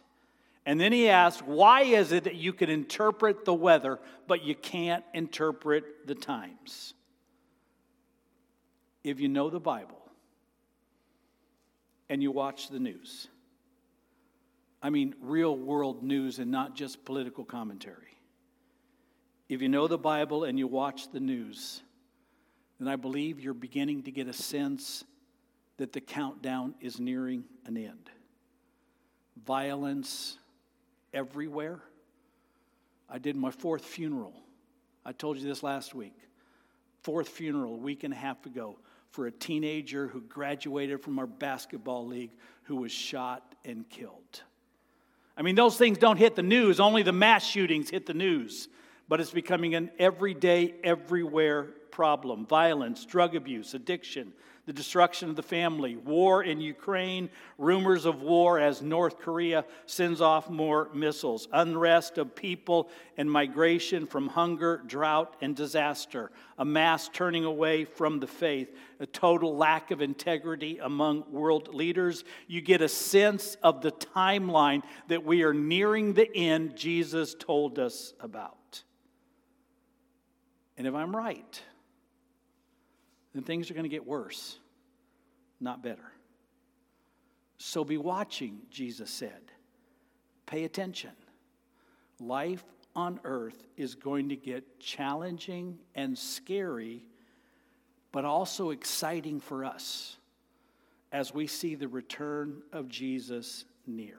And 0.70 0.80
then 0.80 0.92
he 0.92 1.08
asked, 1.08 1.42
Why 1.42 1.82
is 1.82 2.12
it 2.12 2.24
that 2.24 2.36
you 2.36 2.52
can 2.52 2.70
interpret 2.70 3.44
the 3.44 3.54
weather, 3.54 3.98
but 4.28 4.44
you 4.44 4.54
can't 4.54 5.04
interpret 5.12 6.06
the 6.06 6.14
times? 6.14 6.94
If 9.02 9.18
you 9.18 9.28
know 9.28 9.50
the 9.50 9.58
Bible 9.58 10.00
and 12.08 12.22
you 12.22 12.30
watch 12.30 12.68
the 12.68 12.78
news, 12.78 13.26
I 14.80 14.90
mean, 14.90 15.14
real 15.20 15.56
world 15.56 16.04
news 16.04 16.38
and 16.38 16.50
not 16.50 16.76
just 16.76 17.04
political 17.04 17.44
commentary 17.44 18.10
if 19.50 19.60
you 19.60 19.68
know 19.68 19.88
the 19.88 19.98
Bible 19.98 20.44
and 20.44 20.56
you 20.60 20.68
watch 20.68 21.10
the 21.10 21.18
news, 21.18 21.82
then 22.78 22.86
I 22.86 22.94
believe 22.94 23.40
you're 23.40 23.52
beginning 23.52 24.04
to 24.04 24.12
get 24.12 24.28
a 24.28 24.32
sense 24.32 25.02
that 25.76 25.92
the 25.92 26.00
countdown 26.00 26.76
is 26.80 27.00
nearing 27.00 27.42
an 27.66 27.76
end. 27.76 28.10
Violence 29.44 30.38
everywhere. 31.12 31.80
I 33.08 33.18
did 33.18 33.36
my 33.36 33.50
fourth 33.50 33.84
funeral. 33.84 34.34
I 35.04 35.12
told 35.12 35.38
you 35.38 35.46
this 35.46 35.62
last 35.62 35.94
week. 35.94 36.16
Fourth 37.02 37.28
funeral 37.28 37.74
a 37.74 37.78
week 37.78 38.04
and 38.04 38.12
a 38.12 38.16
half 38.16 38.44
ago 38.46 38.78
for 39.10 39.26
a 39.26 39.32
teenager 39.32 40.06
who 40.06 40.20
graduated 40.20 41.02
from 41.02 41.18
our 41.18 41.26
basketball 41.26 42.06
league 42.06 42.30
who 42.64 42.76
was 42.76 42.92
shot 42.92 43.54
and 43.64 43.88
killed. 43.88 44.42
I 45.36 45.42
mean, 45.42 45.54
those 45.54 45.76
things 45.76 45.98
don't 45.98 46.18
hit 46.18 46.36
the 46.36 46.42
news, 46.42 46.80
only 46.80 47.02
the 47.02 47.12
mass 47.12 47.44
shootings 47.44 47.90
hit 47.90 48.06
the 48.06 48.14
news 48.14 48.68
but 49.10 49.20
it's 49.20 49.32
becoming 49.32 49.74
an 49.74 49.90
everyday, 49.98 50.72
everywhere 50.84 51.64
problem 51.90 52.46
violence, 52.46 53.04
drug 53.04 53.34
abuse, 53.34 53.74
addiction, 53.74 54.32
the 54.66 54.72
destruction 54.72 55.30
of 55.30 55.36
the 55.36 55.42
family, 55.42 55.96
war 55.96 56.44
in 56.44 56.60
Ukraine, 56.60 57.30
rumors 57.58 58.04
of 58.04 58.22
war 58.22 58.58
as 58.58 58.82
North 58.82 59.18
Korea 59.18 59.64
sends 59.86 60.20
off 60.20 60.50
more 60.50 60.90
missiles, 60.94 61.48
unrest 61.52 62.18
of 62.18 62.34
people 62.34 62.88
and 63.16 63.30
migration 63.30 64.06
from 64.06 64.28
hunger, 64.28 64.82
drought, 64.86 65.34
and 65.40 65.56
disaster, 65.56 66.30
a 66.58 66.64
mass 66.64 67.08
turning 67.12 67.44
away 67.44 67.84
from 67.84 68.20
the 68.20 68.26
faith, 68.26 68.76
a 69.00 69.06
total 69.06 69.56
lack 69.56 69.90
of 69.90 70.02
integrity 70.02 70.78
among 70.78 71.24
world 71.32 71.74
leaders. 71.74 72.24
You 72.46 72.60
get 72.60 72.82
a 72.82 72.88
sense 72.88 73.56
of 73.62 73.80
the 73.82 73.92
timeline 73.92 74.82
that 75.08 75.24
we 75.24 75.42
are 75.42 75.54
nearing 75.54 76.12
the 76.12 76.30
end 76.36 76.76
Jesus 76.76 77.34
told 77.38 77.78
us 77.78 78.12
about. 78.20 78.84
And 80.76 80.86
if 80.86 80.94
I'm 80.94 81.14
right, 81.14 81.62
then 83.34 83.42
things 83.42 83.70
are 83.70 83.74
going 83.74 83.84
to 83.84 83.90
get 83.90 84.06
worse, 84.06 84.58
not 85.60 85.82
better. 85.82 86.12
So 87.58 87.84
be 87.84 87.98
watching, 87.98 88.60
Jesus 88.70 89.10
said. 89.10 89.52
Pay 90.46 90.64
attention. 90.64 91.12
Life 92.18 92.64
on 92.96 93.20
earth 93.24 93.66
is 93.76 93.94
going 93.94 94.30
to 94.30 94.36
get 94.36 94.80
challenging 94.80 95.78
and 95.94 96.18
scary, 96.18 97.04
but 98.12 98.24
also 98.24 98.70
exciting 98.70 99.40
for 99.40 99.64
us 99.64 100.16
as 101.12 101.34
we 101.34 101.46
see 101.46 101.74
the 101.74 101.88
return 101.88 102.62
of 102.72 102.88
Jesus 102.88 103.64
near. 103.86 104.18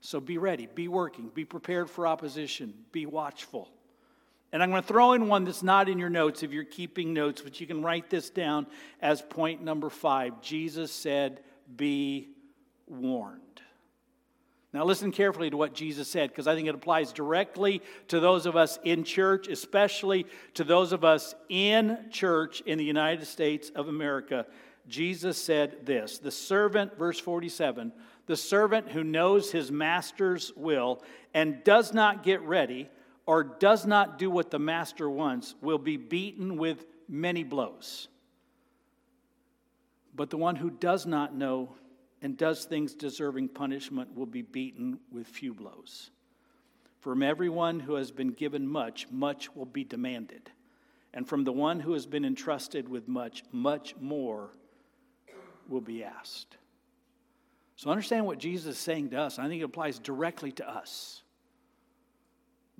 So 0.00 0.18
be 0.20 0.38
ready, 0.38 0.68
be 0.74 0.88
working, 0.88 1.30
be 1.32 1.44
prepared 1.44 1.88
for 1.88 2.06
opposition, 2.06 2.74
be 2.90 3.06
watchful. 3.06 3.70
And 4.52 4.62
I'm 4.62 4.70
going 4.70 4.82
to 4.82 4.88
throw 4.88 5.14
in 5.14 5.28
one 5.28 5.44
that's 5.44 5.62
not 5.62 5.88
in 5.88 5.98
your 5.98 6.10
notes 6.10 6.42
if 6.42 6.52
you're 6.52 6.64
keeping 6.64 7.14
notes, 7.14 7.40
but 7.40 7.60
you 7.60 7.66
can 7.66 7.82
write 7.82 8.10
this 8.10 8.28
down 8.28 8.66
as 9.00 9.22
point 9.22 9.62
number 9.62 9.88
five. 9.88 10.42
Jesus 10.42 10.92
said, 10.92 11.40
Be 11.74 12.28
warned. 12.86 13.40
Now, 14.74 14.84
listen 14.84 15.12
carefully 15.12 15.50
to 15.50 15.56
what 15.56 15.74
Jesus 15.74 16.08
said, 16.08 16.30
because 16.30 16.46
I 16.46 16.54
think 16.54 16.66
it 16.66 16.74
applies 16.74 17.12
directly 17.12 17.82
to 18.08 18.20
those 18.20 18.46
of 18.46 18.56
us 18.56 18.78
in 18.84 19.04
church, 19.04 19.48
especially 19.48 20.26
to 20.54 20.64
those 20.64 20.92
of 20.92 21.04
us 21.04 21.34
in 21.50 21.98
church 22.10 22.62
in 22.62 22.78
the 22.78 22.84
United 22.84 23.26
States 23.26 23.70
of 23.74 23.88
America. 23.88 24.46
Jesus 24.88 25.36
said 25.36 25.84
this 25.84 26.18
The 26.18 26.30
servant, 26.30 26.98
verse 26.98 27.18
47, 27.18 27.92
the 28.26 28.36
servant 28.36 28.88
who 28.88 29.04
knows 29.04 29.52
his 29.52 29.70
master's 29.70 30.52
will 30.56 31.02
and 31.34 31.62
does 31.64 31.92
not 31.92 32.22
get 32.22 32.40
ready 32.42 32.88
or 33.26 33.44
does 33.44 33.86
not 33.86 34.18
do 34.18 34.30
what 34.30 34.50
the 34.50 34.58
master 34.58 35.08
wants 35.08 35.54
will 35.60 35.78
be 35.78 35.96
beaten 35.96 36.56
with 36.56 36.84
many 37.08 37.44
blows. 37.44 38.08
But 40.14 40.30
the 40.30 40.36
one 40.36 40.56
who 40.56 40.70
does 40.70 41.06
not 41.06 41.34
know 41.34 41.74
and 42.20 42.36
does 42.36 42.64
things 42.64 42.94
deserving 42.94 43.48
punishment 43.48 44.14
will 44.14 44.26
be 44.26 44.42
beaten 44.42 44.98
with 45.10 45.26
few 45.26 45.54
blows. 45.54 46.10
From 47.00 47.22
everyone 47.22 47.80
who 47.80 47.94
has 47.94 48.10
been 48.10 48.30
given 48.30 48.66
much, 48.66 49.08
much 49.10 49.54
will 49.54 49.66
be 49.66 49.82
demanded. 49.84 50.50
And 51.14 51.28
from 51.28 51.44
the 51.44 51.52
one 51.52 51.80
who 51.80 51.92
has 51.94 52.06
been 52.06 52.24
entrusted 52.24 52.88
with 52.88 53.08
much, 53.08 53.42
much 53.50 53.96
more 54.00 54.50
will 55.68 55.80
be 55.80 56.04
asked. 56.04 56.56
So 57.76 57.90
understand 57.90 58.26
what 58.26 58.38
Jesus 58.38 58.76
is 58.76 58.78
saying 58.78 59.10
to 59.10 59.20
us. 59.20 59.38
I 59.38 59.48
think 59.48 59.60
it 59.60 59.64
applies 59.64 59.98
directly 59.98 60.52
to 60.52 60.68
us. 60.68 61.21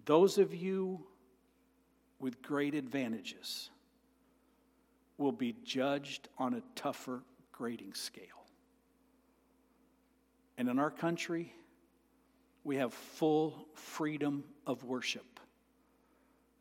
Those 0.05 0.39
of 0.39 0.55
you 0.55 1.07
with 2.19 2.43
great 2.43 2.75
advantages 2.75 3.71
will 5.19 5.33
be 5.33 5.55
judged 5.65 6.29
on 6.39 6.55
a 6.55 6.63
tougher 6.75 7.23
grading 7.53 7.95
scale. 7.95 8.27
And 10.59 10.69
in 10.69 10.79
our 10.79 10.91
country, 10.91 11.55
we 12.65 12.77
have 12.77 12.93
full 12.93 13.67
freedom 13.75 14.45
of 14.67 14.85
worship. 14.85 15.41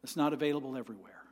It's 0.03 0.15
not 0.17 0.33
available 0.33 0.75
everywhere. 0.75 1.23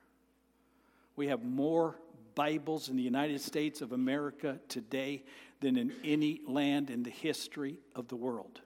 We 1.15 1.27
have 1.27 1.43
more 1.43 1.95
Bibles 2.35 2.89
in 2.89 2.95
the 2.95 3.03
United 3.03 3.41
States 3.41 3.81
of 3.81 3.91
America 3.91 4.59
today 4.69 5.23
than 5.59 5.75
in 5.75 5.91
any 6.03 6.41
land 6.47 6.89
in 6.89 7.03
the 7.03 7.09
history 7.09 7.77
of 7.95 8.07
the 8.07 8.15
world. 8.15 8.61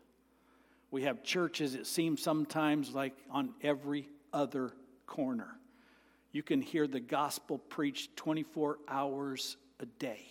We 0.93 1.01
have 1.01 1.23
churches, 1.23 1.73
it 1.73 1.87
seems 1.87 2.21
sometimes 2.21 2.93
like 2.93 3.15
on 3.31 3.55
every 3.63 4.07
other 4.31 4.73
corner. 5.07 5.47
You 6.31 6.43
can 6.43 6.61
hear 6.61 6.85
the 6.85 6.99
gospel 6.99 7.57
preached 7.57 8.15
24 8.15 8.77
hours 8.87 9.57
a 9.79 9.87
day. 9.87 10.21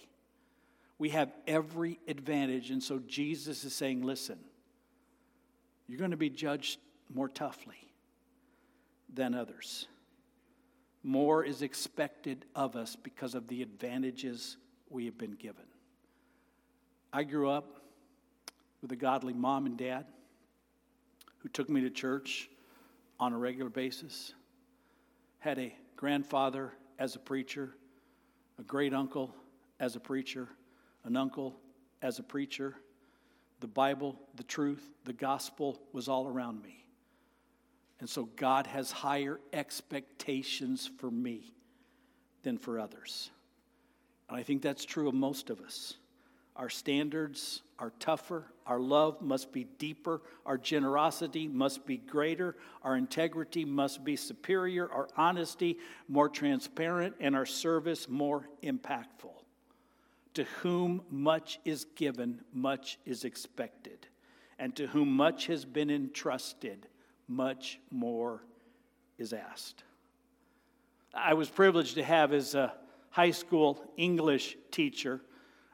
We 1.01 1.09
have 1.09 1.33
every 1.49 1.99
advantage. 2.07 2.71
And 2.71 2.81
so 2.81 3.01
Jesus 3.01 3.65
is 3.65 3.75
saying, 3.75 4.03
listen, 4.03 4.39
you're 5.89 5.99
going 5.99 6.13
to 6.13 6.17
be 6.17 6.31
judged 6.31 6.79
more 7.13 7.29
toughly 7.29 7.93
than 9.13 9.35
others. 9.35 9.89
More 11.03 11.43
is 11.43 11.63
expected 11.63 12.45
of 12.55 12.77
us 12.77 12.95
because 12.95 13.35
of 13.35 13.49
the 13.49 13.63
advantages 13.63 14.59
we 14.89 15.07
have 15.07 15.19
been 15.19 15.35
given. 15.35 15.67
I 17.13 17.25
grew 17.25 17.51
up 17.51 17.81
with 18.81 18.93
a 18.93 18.97
godly 18.97 19.33
mom 19.33 19.67
and 19.67 19.77
dad 19.77 20.07
who 21.43 21.49
took 21.49 21.69
me 21.69 21.81
to 21.81 21.91
church 21.91 22.49
on 23.19 23.33
a 23.33 23.39
regular 23.39 23.71
basis, 23.71 24.35
had 25.39 25.59
a 25.59 25.75
grandfather 25.97 26.73
as 26.99 27.17
a 27.17 27.19
preacher, 27.19 27.75
a 28.59 28.63
great 28.63 28.95
uncle 28.95 29.35
as 29.81 29.97
a 29.97 30.01
preacher, 30.01 30.49
an 31.05 31.17
uncle 31.17 31.57
as 32.01 32.19
a 32.19 32.23
preacher. 32.23 32.77
The 33.61 33.67
Bible, 33.67 34.19
the 34.37 34.43
truth, 34.45 34.83
the 35.05 35.13
gospel 35.13 35.81
was 35.93 36.09
all 36.09 36.27
around 36.27 36.63
me. 36.63 36.85
And 38.01 38.09
so 38.09 38.29
God 38.37 38.67
has 38.67 38.91
higher 38.91 39.39
expectations 39.53 40.91
for 40.99 41.11
me 41.11 41.53
than 42.43 42.59
for 42.59 42.81
others. 42.81 43.31
And 44.29 44.37
I 44.37 44.43
think 44.43 44.63
that's 44.63 44.85
true 44.85 45.09
of 45.09 45.15
most 45.15 45.51
of 45.51 45.61
us. 45.61 45.95
Our 46.57 46.69
standards 46.69 47.63
are 47.79 47.93
tougher. 47.99 48.45
Our 48.67 48.79
love 48.79 49.23
must 49.23 49.53
be 49.53 49.65
deeper. 49.79 50.21
Our 50.45 50.59
generosity 50.59 51.49
must 51.49 51.87
be 51.87 51.97
greater. 51.97 52.57
Our 52.83 52.97
integrity 52.97 53.65
must 53.65 54.05
be 54.05 54.17
superior. 54.17 54.91
Our 54.91 55.09
honesty 55.17 55.79
more 56.09 56.29
transparent. 56.29 57.15
And 57.21 57.35
our 57.35 57.47
service 57.47 58.09
more 58.09 58.49
impactful. 58.63 59.33
To 60.35 60.45
whom 60.63 61.03
much 61.11 61.59
is 61.65 61.87
given, 61.97 62.41
much 62.53 62.99
is 63.05 63.25
expected. 63.25 64.07
And 64.59 64.77
to 64.77 64.87
whom 64.87 65.11
much 65.11 65.47
has 65.47 65.65
been 65.65 65.91
entrusted, 65.91 66.87
much 67.29 67.81
more 67.91 68.43
is 69.19 69.33
asked. 69.33 69.85
I 71.15 71.35
was 71.35 71.49
privileged 71.49 71.95
to 71.97 72.05
have 72.05 72.33
as 72.33 72.55
a 72.55 72.73
high 73.11 73.31
school 73.31 73.83
English 73.97 74.57
teacher 74.71 75.21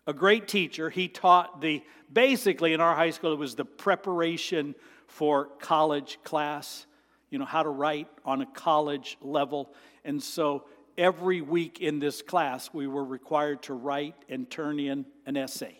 a 0.09 0.13
great 0.15 0.49
teacher. 0.49 0.89
He 0.89 1.07
taught 1.07 1.61
the, 1.61 1.85
basically 2.11 2.73
in 2.73 2.81
our 2.81 2.97
high 2.97 3.11
school, 3.11 3.35
it 3.35 3.39
was 3.39 3.55
the 3.55 3.67
preparation 3.67 4.75
for 5.07 5.51
college 5.61 6.19
class. 6.25 6.87
you 7.31 7.39
know, 7.39 7.45
how 7.45 7.63
to 7.63 7.69
write 7.69 8.09
on 8.25 8.41
a 8.41 8.47
college 8.47 9.19
level. 9.21 9.71
And 10.03 10.23
so 10.23 10.65
every 10.97 11.43
week 11.43 11.81
in 11.81 11.99
this 11.99 12.23
class, 12.23 12.71
we 12.73 12.87
were 12.87 13.05
required 13.05 13.63
to 13.65 13.75
write 13.75 14.15
and 14.31 14.49
turn 14.49 14.81
in 14.81 15.05
an 15.27 15.37
essay. 15.37 15.79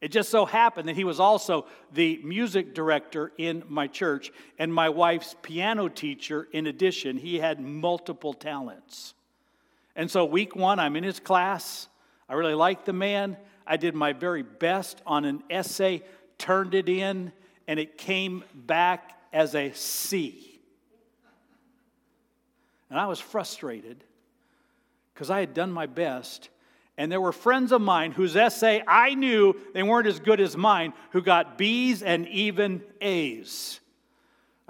It 0.00 0.12
just 0.12 0.30
so 0.30 0.46
happened 0.46 0.88
that 0.88 0.94
he 0.94 1.02
was 1.02 1.18
also 1.18 1.66
the 1.92 2.20
music 2.22 2.72
director 2.72 3.32
in 3.36 3.64
my 3.68 3.88
church 3.88 4.30
and 4.60 4.72
my 4.72 4.88
wife's 4.88 5.34
piano 5.42 5.88
teacher. 5.88 6.46
In 6.52 6.68
addition, 6.68 7.18
he 7.18 7.40
had 7.40 7.60
multiple 7.60 8.32
talents. 8.32 9.14
And 9.96 10.08
so, 10.08 10.24
week 10.24 10.54
one, 10.54 10.78
I'm 10.78 10.94
in 10.94 11.04
his 11.04 11.18
class. 11.18 11.88
I 12.30 12.34
really 12.34 12.54
liked 12.54 12.86
the 12.86 12.92
man. 12.92 13.36
I 13.66 13.76
did 13.76 13.96
my 13.96 14.12
very 14.12 14.42
best 14.42 15.02
on 15.04 15.24
an 15.24 15.42
essay, 15.50 16.04
turned 16.38 16.74
it 16.74 16.88
in, 16.88 17.32
and 17.66 17.80
it 17.80 17.98
came 17.98 18.44
back 18.54 19.18
as 19.32 19.56
a 19.56 19.72
C. 19.72 20.60
And 22.88 23.00
I 23.00 23.06
was 23.06 23.18
frustrated 23.18 24.04
because 25.12 25.28
I 25.28 25.40
had 25.40 25.54
done 25.54 25.72
my 25.72 25.86
best. 25.86 26.50
And 26.96 27.10
there 27.10 27.20
were 27.20 27.32
friends 27.32 27.72
of 27.72 27.80
mine 27.80 28.12
whose 28.12 28.36
essay 28.36 28.80
I 28.86 29.14
knew 29.14 29.56
they 29.74 29.82
weren't 29.82 30.06
as 30.06 30.20
good 30.20 30.40
as 30.40 30.56
mine, 30.56 30.92
who 31.10 31.22
got 31.22 31.58
B's 31.58 32.00
and 32.00 32.28
even 32.28 32.80
A's. 33.00 33.80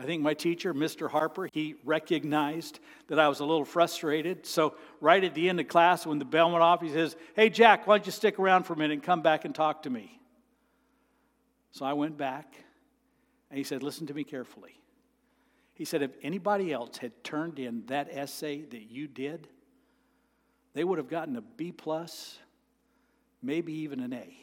I 0.00 0.04
think 0.04 0.22
my 0.22 0.32
teacher, 0.32 0.72
Mr. 0.72 1.10
Harper, 1.10 1.46
he 1.52 1.74
recognized 1.84 2.80
that 3.08 3.18
I 3.18 3.28
was 3.28 3.40
a 3.40 3.44
little 3.44 3.66
frustrated. 3.66 4.46
So, 4.46 4.72
right 4.98 5.22
at 5.22 5.34
the 5.34 5.46
end 5.46 5.60
of 5.60 5.68
class, 5.68 6.06
when 6.06 6.18
the 6.18 6.24
bell 6.24 6.50
went 6.50 6.62
off, 6.62 6.80
he 6.80 6.88
says, 6.88 7.16
Hey, 7.36 7.50
Jack, 7.50 7.86
why 7.86 7.98
don't 7.98 8.06
you 8.06 8.12
stick 8.12 8.38
around 8.38 8.62
for 8.62 8.72
a 8.72 8.76
minute 8.78 8.94
and 8.94 9.02
come 9.02 9.20
back 9.20 9.44
and 9.44 9.54
talk 9.54 9.82
to 9.82 9.90
me? 9.90 10.18
So 11.72 11.84
I 11.84 11.92
went 11.92 12.16
back, 12.16 12.54
and 13.50 13.58
he 13.58 13.62
said, 13.62 13.82
Listen 13.82 14.06
to 14.06 14.14
me 14.14 14.24
carefully. 14.24 14.80
He 15.74 15.84
said, 15.84 16.00
If 16.00 16.12
anybody 16.22 16.72
else 16.72 16.96
had 16.96 17.22
turned 17.22 17.58
in 17.58 17.84
that 17.88 18.08
essay 18.10 18.62
that 18.62 18.90
you 18.90 19.06
did, 19.06 19.48
they 20.72 20.82
would 20.82 20.96
have 20.96 21.10
gotten 21.10 21.36
a 21.36 21.42
B 21.42 21.72
plus, 21.72 22.38
maybe 23.42 23.74
even 23.80 24.00
an 24.00 24.14
A. 24.14 24.34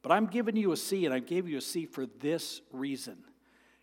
But 0.00 0.12
I'm 0.12 0.26
giving 0.26 0.54
you 0.54 0.70
a 0.70 0.76
C, 0.76 1.06
and 1.06 1.12
I 1.12 1.18
gave 1.18 1.48
you 1.48 1.58
a 1.58 1.60
C 1.60 1.86
for 1.86 2.06
this 2.06 2.60
reason. 2.70 3.16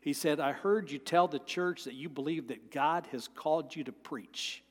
He 0.01 0.13
said, 0.13 0.39
I 0.39 0.53
heard 0.53 0.91
you 0.91 0.97
tell 0.97 1.27
the 1.27 1.39
church 1.39 1.83
that 1.83 1.93
you 1.93 2.09
believe 2.09 2.47
that 2.47 2.71
God 2.71 3.07
has 3.11 3.27
called 3.27 3.75
you 3.75 3.83
to 3.83 3.91
preach. 3.91 4.63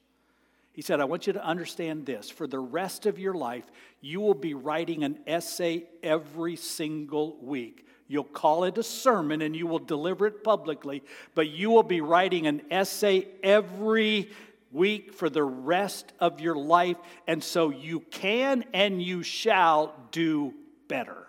He 0.73 0.83
said, 0.83 1.01
I 1.01 1.05
want 1.05 1.27
you 1.27 1.33
to 1.33 1.45
understand 1.45 2.07
this. 2.07 2.31
For 2.31 2.47
the 2.47 2.61
rest 2.61 3.05
of 3.05 3.19
your 3.19 3.35
life, 3.35 3.64
you 4.01 4.21
will 4.21 4.35
be 4.35 4.55
writing 4.55 5.03
an 5.03 5.19
essay 5.27 5.85
every 6.03 6.57
single 6.57 7.37
week. 7.43 7.85
You'll 8.07 8.25
call 8.25 8.64
it 8.64 8.79
a 8.79 8.83
sermon 8.83 9.43
and 9.43 9.55
you 9.55 9.67
will 9.67 9.81
deliver 9.81 10.27
it 10.27 10.43
publicly, 10.43 11.03
but 11.35 11.49
you 11.49 11.71
will 11.71 11.83
be 11.83 12.01
writing 12.01 12.47
an 12.47 12.62
essay 12.71 13.27
every 13.43 14.31
week 14.73 15.12
for 15.12 15.29
the 15.29 15.43
rest 15.43 16.12
of 16.21 16.41
your 16.41 16.57
life. 16.57 16.97
And 17.27 17.43
so 17.43 17.71
you 17.71 18.01
can 18.01 18.64
and 18.73 19.03
you 19.03 19.23
shall 19.23 19.95
do 20.11 20.55
better. 20.87 21.27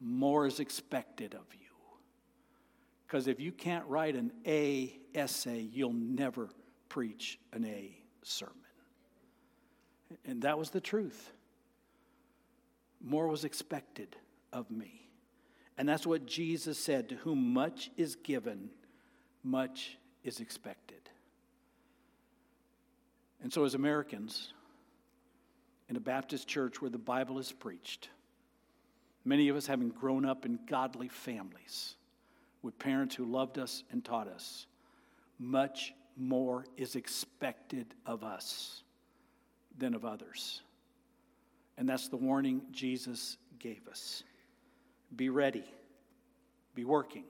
More 0.00 0.46
is 0.46 0.60
expected 0.60 1.34
of 1.34 1.46
you. 1.52 1.65
Because 3.06 3.28
if 3.28 3.38
you 3.38 3.52
can't 3.52 3.86
write 3.86 4.16
an 4.16 4.32
A 4.46 4.98
essay, 5.14 5.60
you'll 5.60 5.92
never 5.92 6.48
preach 6.88 7.38
an 7.52 7.64
A 7.64 7.96
sermon. 8.22 8.54
And 10.24 10.42
that 10.42 10.58
was 10.58 10.70
the 10.70 10.80
truth. 10.80 11.32
More 13.00 13.28
was 13.28 13.44
expected 13.44 14.16
of 14.52 14.70
me. 14.70 15.08
And 15.78 15.88
that's 15.88 16.06
what 16.06 16.26
Jesus 16.26 16.78
said 16.78 17.08
to 17.10 17.14
whom 17.16 17.52
much 17.52 17.90
is 17.96 18.16
given, 18.16 18.70
much 19.44 19.98
is 20.24 20.40
expected. 20.40 21.10
And 23.42 23.52
so, 23.52 23.64
as 23.64 23.74
Americans, 23.74 24.52
in 25.88 25.96
a 25.96 26.00
Baptist 26.00 26.48
church 26.48 26.80
where 26.80 26.90
the 26.90 26.98
Bible 26.98 27.38
is 27.38 27.52
preached, 27.52 28.08
many 29.24 29.48
of 29.48 29.56
us 29.56 29.66
having 29.66 29.90
grown 29.90 30.24
up 30.24 30.46
in 30.46 30.58
godly 30.66 31.08
families 31.08 31.94
with 32.66 32.78
parents 32.80 33.14
who 33.14 33.24
loved 33.24 33.60
us 33.60 33.84
and 33.92 34.04
taught 34.04 34.26
us, 34.26 34.66
much 35.38 35.94
more 36.16 36.64
is 36.76 36.96
expected 36.96 37.86
of 38.04 38.24
us 38.24 38.82
than 39.78 39.94
of 39.94 40.04
others. 40.04 40.62
And 41.78 41.88
that's 41.88 42.08
the 42.08 42.16
warning 42.16 42.62
Jesus 42.72 43.36
gave 43.60 43.86
us. 43.86 44.24
Be 45.14 45.28
ready, 45.28 45.62
be 46.74 46.84
working, 46.84 47.22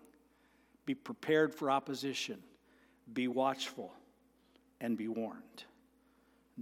be 0.87 0.95
prepared 0.95 1.55
for 1.55 1.71
opposition, 1.71 2.39
be 3.13 3.29
watchful, 3.29 3.93
and 4.81 4.97
be 4.97 5.07
warned. 5.07 5.65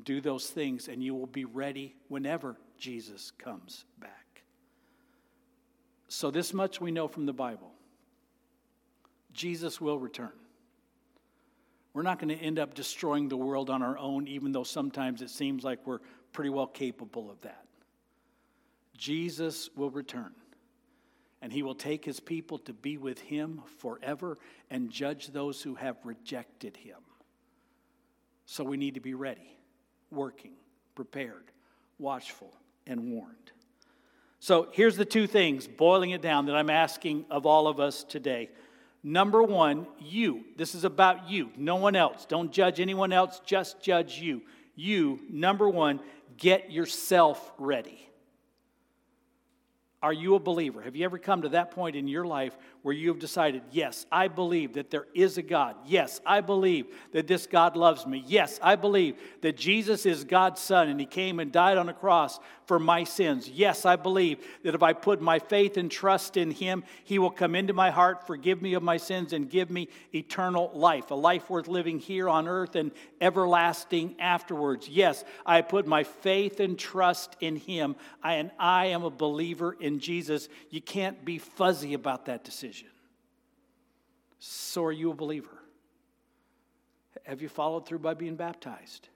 Do 0.03 0.21
those 0.21 0.49
things, 0.49 0.89
and 0.89 1.01
you 1.01 1.15
will 1.15 1.29
be 1.29 1.45
ready 1.45 1.95
whenever 2.09 2.57
Jesus 2.77 3.31
comes 3.39 3.85
back. 4.01 4.43
So, 6.09 6.33
this 6.33 6.53
much 6.53 6.81
we 6.81 6.91
know 6.91 7.07
from 7.07 7.25
the 7.25 7.33
Bible 7.33 7.71
Jesus 9.35 9.81
will 9.81 9.99
return. 9.99 10.33
We're 11.93 12.03
not 12.03 12.19
going 12.19 12.37
to 12.37 12.43
end 12.43 12.59
up 12.59 12.75
destroying 12.75 13.29
the 13.29 13.37
world 13.37 13.69
on 13.69 13.83
our 13.83 13.99
own, 13.99 14.27
even 14.27 14.53
though 14.53 14.65
sometimes 14.65 15.23
it 15.23 15.31
seems 15.31 15.63
like 15.63 15.87
we're 15.87 16.01
pretty 16.33 16.51
well 16.51 16.67
capable 16.67 17.31
of 17.31 17.41
that. 17.43 17.67
Jesus 18.97 19.71
will 19.77 19.91
return, 19.91 20.33
and 21.43 21.53
he 21.53 21.63
will 21.63 21.75
take 21.75 22.05
his 22.05 22.21
people 22.21 22.59
to 22.61 22.73
be 22.73 22.97
with 22.97 23.21
him 23.21 23.63
forever 23.79 24.39
and 24.71 24.91
judge 24.91 25.29
those 25.29 25.63
who 25.63 25.75
have 25.75 25.97
rejected 26.05 26.77
him. 26.77 26.99
So 28.47 28.65
we 28.65 28.77
need 28.77 28.95
to 28.95 29.01
be 29.01 29.15
ready, 29.15 29.57
working, 30.11 30.53
prepared, 30.95 31.51
watchful, 31.99 32.53
and 32.87 33.13
warned. 33.13 33.53
So 34.41 34.69
here's 34.73 34.97
the 34.97 35.05
two 35.05 35.27
things, 35.27 35.67
boiling 35.67 36.11
it 36.11 36.21
down, 36.21 36.47
that 36.47 36.55
I'm 36.55 36.71
asking 36.71 37.25
of 37.31 37.47
all 37.47 37.67
of 37.67 37.81
us 37.81 38.05
today. 38.05 38.51
Number 39.07 39.43
one, 39.43 39.87
you. 40.01 40.45
This 40.57 40.75
is 40.75 40.85
about 40.85 41.29
you, 41.29 41.51
no 41.59 41.77
one 41.77 41.95
else. 41.95 42.25
Don't 42.25 42.51
judge 42.51 42.81
anyone 42.81 43.13
else, 43.13 43.41
just 43.45 43.83
judge 43.83 44.19
you. 44.19 44.41
You, 44.75 45.21
number 45.31 45.69
one, 45.69 46.01
get 46.39 46.73
yourself 46.73 47.53
ready. 47.59 48.09
Are 50.03 50.13
you 50.13 50.35
a 50.35 50.41
believer? 50.41 50.81
Have 50.81 50.97
you 50.97 51.05
ever 51.05 51.19
come 51.19 51.43
to 51.43 51.51
that 51.51 51.71
point 51.71 51.97
in 51.97 52.09
your 52.09 52.27
life 52.27 52.57
where 52.85 52.95
you 52.95 53.09
have 53.09 53.19
decided, 53.19 53.63
yes, 53.71 54.05
I 54.13 54.29
believe 54.29 54.75
that 54.75 54.91
there 54.91 55.07
is 55.15 55.39
a 55.39 55.43
God. 55.43 55.75
Yes, 55.87 56.21
I 56.27 56.43
believe 56.43 56.85
that 57.13 57.27
this 57.27 57.47
God 57.47 57.79
loves 57.79 58.07
me. 58.07 58.23
Yes, 58.27 58.61
I 58.63 58.77
believe 58.77 59.17
that 59.41 59.57
Jesus 59.57 60.05
is 60.05 60.25
God's 60.25 60.61
Son 60.61 60.91
and 60.91 61.01
He 61.01 61.07
came 61.07 61.41
and 61.41 61.51
died 61.51 61.79
on 61.79 61.89
a 61.89 61.95
cross 61.95 62.39
for 62.67 62.79
my 62.79 63.05
sins. 63.05 63.49
Yes, 63.49 63.87
I 63.87 63.97
believe 63.97 64.45
that 64.65 64.75
if 64.75 64.83
I 64.83 64.93
put 64.93 65.23
my 65.23 65.39
faith 65.39 65.79
and 65.79 65.91
trust 65.91 66.37
in 66.37 66.51
Him, 66.51 66.85
He 67.05 67.19
will 67.19 67.31
come 67.31 67.55
into 67.55 67.73
my 67.73 67.91
heart, 67.91 68.27
forgive 68.27 68.61
me 68.61 68.75
of 68.75 68.83
my 68.83 68.99
sins, 68.99 69.33
and 69.33 69.49
give 69.49 69.71
me 69.71 69.89
eternal 70.15 70.71
life, 70.75 71.11
a 71.11 71.15
life 71.15 71.49
worth 71.49 71.69
living 71.69 71.99
here 71.99 72.29
on 72.29 72.47
earth 72.47 72.77
and 72.77 72.93
everlasting 73.19 74.17
afterwards. 74.19 74.91
Yes, 74.91 75.25
I 75.47 75.63
put 75.63 75.87
my 75.87 76.05
faith 76.05 76.61
and 76.61 76.79
trust 76.79 77.35
in 77.41 77.57
Him, 77.57 77.97
and 78.23 78.51
I 78.59 78.87
am 78.87 79.05
a 79.05 79.11
believer 79.11 79.75
in 79.81 80.01
Jesus. 80.01 80.51
You 80.69 80.83
can't 80.83 81.25
be 81.25 81.39
fuzzy 81.39 81.95
about 81.95 82.27
that 82.27 82.45
decision. 82.45 82.74
So 84.47 84.85
are 84.85 84.93
you 84.93 85.11
a 85.11 85.15
believer? 85.15 85.59
Have 87.23 87.41
you 87.41 87.49
followed 87.49 87.87
through 87.87 88.01
by 88.01 88.13
being 88.13 88.37
baptized? 88.37 89.09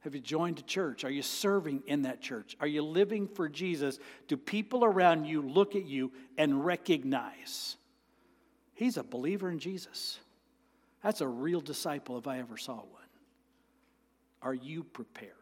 Have 0.00 0.14
you 0.14 0.20
joined 0.20 0.58
a 0.58 0.62
church? 0.62 1.02
Are 1.02 1.10
you 1.10 1.22
serving 1.22 1.82
in 1.86 2.02
that 2.02 2.20
church? 2.20 2.54
Are 2.60 2.66
you 2.66 2.82
living 2.82 3.26
for 3.26 3.48
Jesus? 3.48 3.98
Do 4.26 4.36
people 4.36 4.84
around 4.84 5.24
you 5.24 5.40
look 5.40 5.74
at 5.74 5.86
you 5.86 6.12
and 6.36 6.62
recognize 6.62 7.78
he's 8.74 8.98
a 8.98 9.02
believer 9.02 9.48
in 9.48 9.58
Jesus? 9.58 10.18
That's 11.02 11.22
a 11.22 11.26
real 11.26 11.62
disciple 11.62 12.18
if 12.18 12.26
I 12.26 12.38
ever 12.38 12.58
saw 12.58 12.74
one. 12.74 12.84
Are 14.42 14.52
you 14.52 14.84
prepared? 14.84 15.32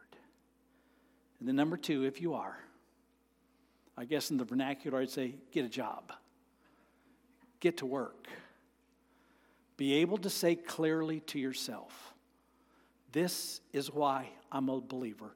And 1.40 1.48
then, 1.48 1.56
number 1.56 1.76
two, 1.76 2.04
if 2.04 2.20
you 2.20 2.34
are, 2.34 2.56
I 3.96 4.04
guess 4.04 4.30
in 4.30 4.36
the 4.36 4.44
vernacular, 4.44 5.00
I'd 5.00 5.10
say 5.10 5.34
get 5.50 5.64
a 5.64 5.68
job, 5.68 6.12
get 7.58 7.78
to 7.78 7.86
work. 7.86 8.28
Be 9.76 9.94
able 9.94 10.18
to 10.18 10.30
say 10.30 10.56
clearly 10.56 11.20
to 11.20 11.38
yourself, 11.38 12.14
This 13.12 13.60
is 13.72 13.92
why 13.92 14.30
I'm 14.50 14.68
a 14.68 14.80
believer. 14.80 15.34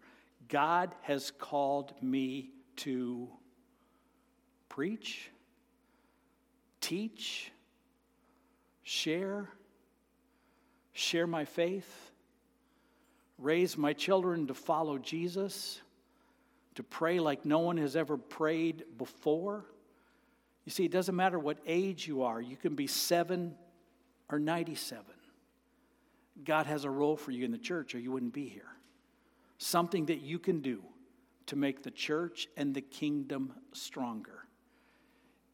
God 0.49 0.95
has 1.03 1.31
called 1.31 1.93
me 2.03 2.51
to 2.77 3.29
preach, 4.69 5.31
teach, 6.81 7.53
share, 8.83 9.49
share 10.93 11.27
my 11.27 11.45
faith, 11.45 12.11
raise 13.39 13.77
my 13.77 13.93
children 13.93 14.47
to 14.47 14.55
follow 14.55 14.99
Jesus, 14.99 15.81
to 16.75 16.83
pray 16.83 17.21
like 17.21 17.45
no 17.45 17.61
one 17.61 17.77
has 17.77 17.95
ever 17.95 18.17
prayed 18.17 18.85
before. 18.97 19.67
You 20.65 20.73
see, 20.73 20.85
it 20.85 20.93
doesn't 20.93 21.15
matter 21.15 21.39
what 21.39 21.59
age 21.67 22.09
you 22.09 22.23
are, 22.23 22.41
you 22.41 22.57
can 22.57 22.75
be 22.75 22.87
seven 22.87 23.55
or 24.31 24.39
97. 24.39 25.05
God 26.45 26.67
has 26.67 26.85
a 26.85 26.91
role 26.91 27.17
for 27.17 27.31
you 27.31 27.45
in 27.45 27.51
the 27.51 27.59
church, 27.59 27.95
or 27.95 27.99
you 27.99 28.13
wouldn't 28.13 28.33
be 28.33 28.49
here. 28.49 28.71
Something 29.59 30.07
that 30.07 30.21
you 30.21 30.39
can 30.39 30.61
do 30.61 30.83
to 31.47 31.57
make 31.57 31.83
the 31.83 31.91
church 31.91 32.49
and 32.57 32.75
the 32.75 32.81
kingdom 32.81 33.53
stronger. 33.73 34.47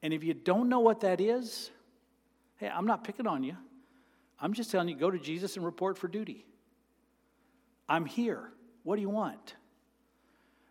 And 0.02 0.12
if 0.12 0.22
you 0.22 0.34
don't 0.34 0.68
know 0.68 0.80
what 0.80 1.00
that 1.00 1.20
is, 1.20 1.70
hey, 2.56 2.68
I'm 2.68 2.86
not 2.86 3.02
picking 3.02 3.26
on 3.26 3.42
you. 3.42 3.56
I'm 4.38 4.52
just 4.52 4.70
telling 4.70 4.88
you 4.88 4.96
go 4.96 5.10
to 5.10 5.18
Jesus 5.18 5.56
and 5.56 5.64
report 5.64 5.96
for 5.98 6.08
duty. 6.08 6.44
I'm 7.88 8.04
here. 8.04 8.52
What 8.82 8.96
do 8.96 9.02
you 9.02 9.10
want? 9.10 9.54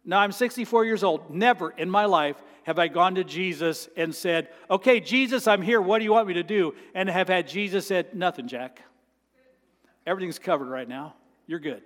Now, 0.05 0.19
I'm 0.19 0.31
64 0.31 0.85
years 0.85 1.03
old. 1.03 1.33
Never 1.33 1.71
in 1.71 1.89
my 1.89 2.05
life 2.05 2.35
have 2.63 2.77
I 2.77 2.87
gone 2.87 3.15
to 3.15 3.23
Jesus 3.23 3.89
and 3.97 4.13
said, 4.13 4.49
Okay, 4.69 4.99
Jesus, 4.99 5.47
I'm 5.47 5.61
here. 5.61 5.81
What 5.81 5.99
do 5.99 6.05
you 6.05 6.11
want 6.11 6.27
me 6.27 6.35
to 6.35 6.43
do? 6.43 6.75
And 6.93 7.09
have 7.09 7.27
had 7.27 7.47
Jesus 7.47 7.87
said, 7.87 8.13
Nothing, 8.13 8.47
Jack. 8.47 8.81
Everything's 10.05 10.39
covered 10.39 10.67
right 10.67 10.87
now. 10.87 11.15
You're 11.47 11.59
good. 11.59 11.81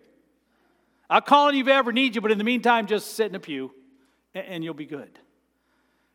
I'll 1.09 1.21
call 1.21 1.47
on 1.47 1.55
you 1.55 1.61
if 1.61 1.67
I 1.67 1.71
ever 1.71 1.91
need 1.91 2.15
you, 2.15 2.21
but 2.21 2.31
in 2.31 2.37
the 2.37 2.43
meantime, 2.43 2.85
just 2.85 3.15
sit 3.15 3.27
in 3.27 3.35
a 3.35 3.39
pew 3.39 3.71
and 4.35 4.63
you'll 4.63 4.73
be 4.73 4.85
good. 4.85 5.17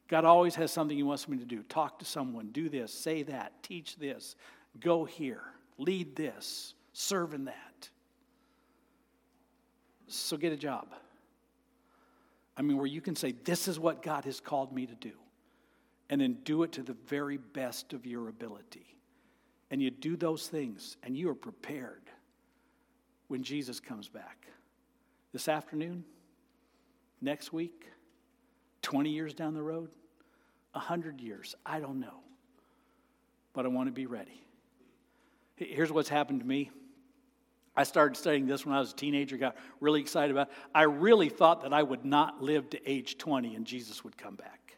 God 0.08 0.24
always 0.24 0.54
has 0.56 0.70
something 0.70 0.96
He 0.96 1.02
wants 1.02 1.28
me 1.28 1.38
to 1.38 1.44
do. 1.44 1.62
Talk 1.64 1.98
to 1.98 2.04
someone, 2.04 2.48
do 2.48 2.68
this, 2.68 2.92
say 2.92 3.22
that, 3.24 3.62
teach 3.62 3.96
this, 3.96 4.36
go 4.78 5.04
here, 5.04 5.42
lead 5.78 6.14
this, 6.14 6.74
serve 6.92 7.34
in 7.34 7.46
that. 7.46 7.88
So 10.06 10.36
get 10.36 10.52
a 10.52 10.56
job. 10.56 10.88
I 12.56 12.62
mean, 12.62 12.76
where 12.76 12.86
you 12.86 13.00
can 13.00 13.16
say, 13.16 13.32
This 13.32 13.68
is 13.68 13.78
what 13.78 14.02
God 14.02 14.24
has 14.24 14.40
called 14.40 14.72
me 14.72 14.86
to 14.86 14.94
do, 14.94 15.12
and 16.10 16.20
then 16.20 16.38
do 16.44 16.62
it 16.62 16.72
to 16.72 16.82
the 16.82 16.96
very 17.06 17.36
best 17.36 17.92
of 17.92 18.06
your 18.06 18.28
ability. 18.28 18.86
And 19.70 19.82
you 19.82 19.90
do 19.90 20.16
those 20.16 20.46
things, 20.46 20.96
and 21.02 21.16
you 21.16 21.28
are 21.30 21.34
prepared 21.34 22.02
when 23.28 23.42
Jesus 23.42 23.80
comes 23.80 24.08
back. 24.08 24.46
This 25.32 25.48
afternoon, 25.48 26.04
next 27.20 27.52
week, 27.52 27.86
20 28.82 29.10
years 29.10 29.34
down 29.34 29.54
the 29.54 29.62
road, 29.62 29.90
100 30.72 31.20
years, 31.20 31.54
I 31.64 31.80
don't 31.80 31.98
know. 31.98 32.20
But 33.52 33.64
I 33.64 33.68
want 33.68 33.88
to 33.88 33.92
be 33.92 34.06
ready. 34.06 34.44
Here's 35.56 35.90
what's 35.90 36.08
happened 36.08 36.40
to 36.40 36.46
me. 36.46 36.70
I 37.76 37.82
started 37.82 38.16
studying 38.16 38.46
this 38.46 38.64
when 38.64 38.74
I 38.74 38.78
was 38.78 38.92
a 38.92 38.96
teenager, 38.96 39.36
got 39.36 39.56
really 39.80 40.00
excited 40.00 40.30
about 40.30 40.48
it. 40.48 40.54
I 40.74 40.82
really 40.82 41.28
thought 41.28 41.62
that 41.62 41.72
I 41.72 41.82
would 41.82 42.04
not 42.04 42.42
live 42.42 42.70
to 42.70 42.90
age 42.90 43.18
20 43.18 43.56
and 43.56 43.66
Jesus 43.66 44.04
would 44.04 44.16
come 44.16 44.36
back. 44.36 44.76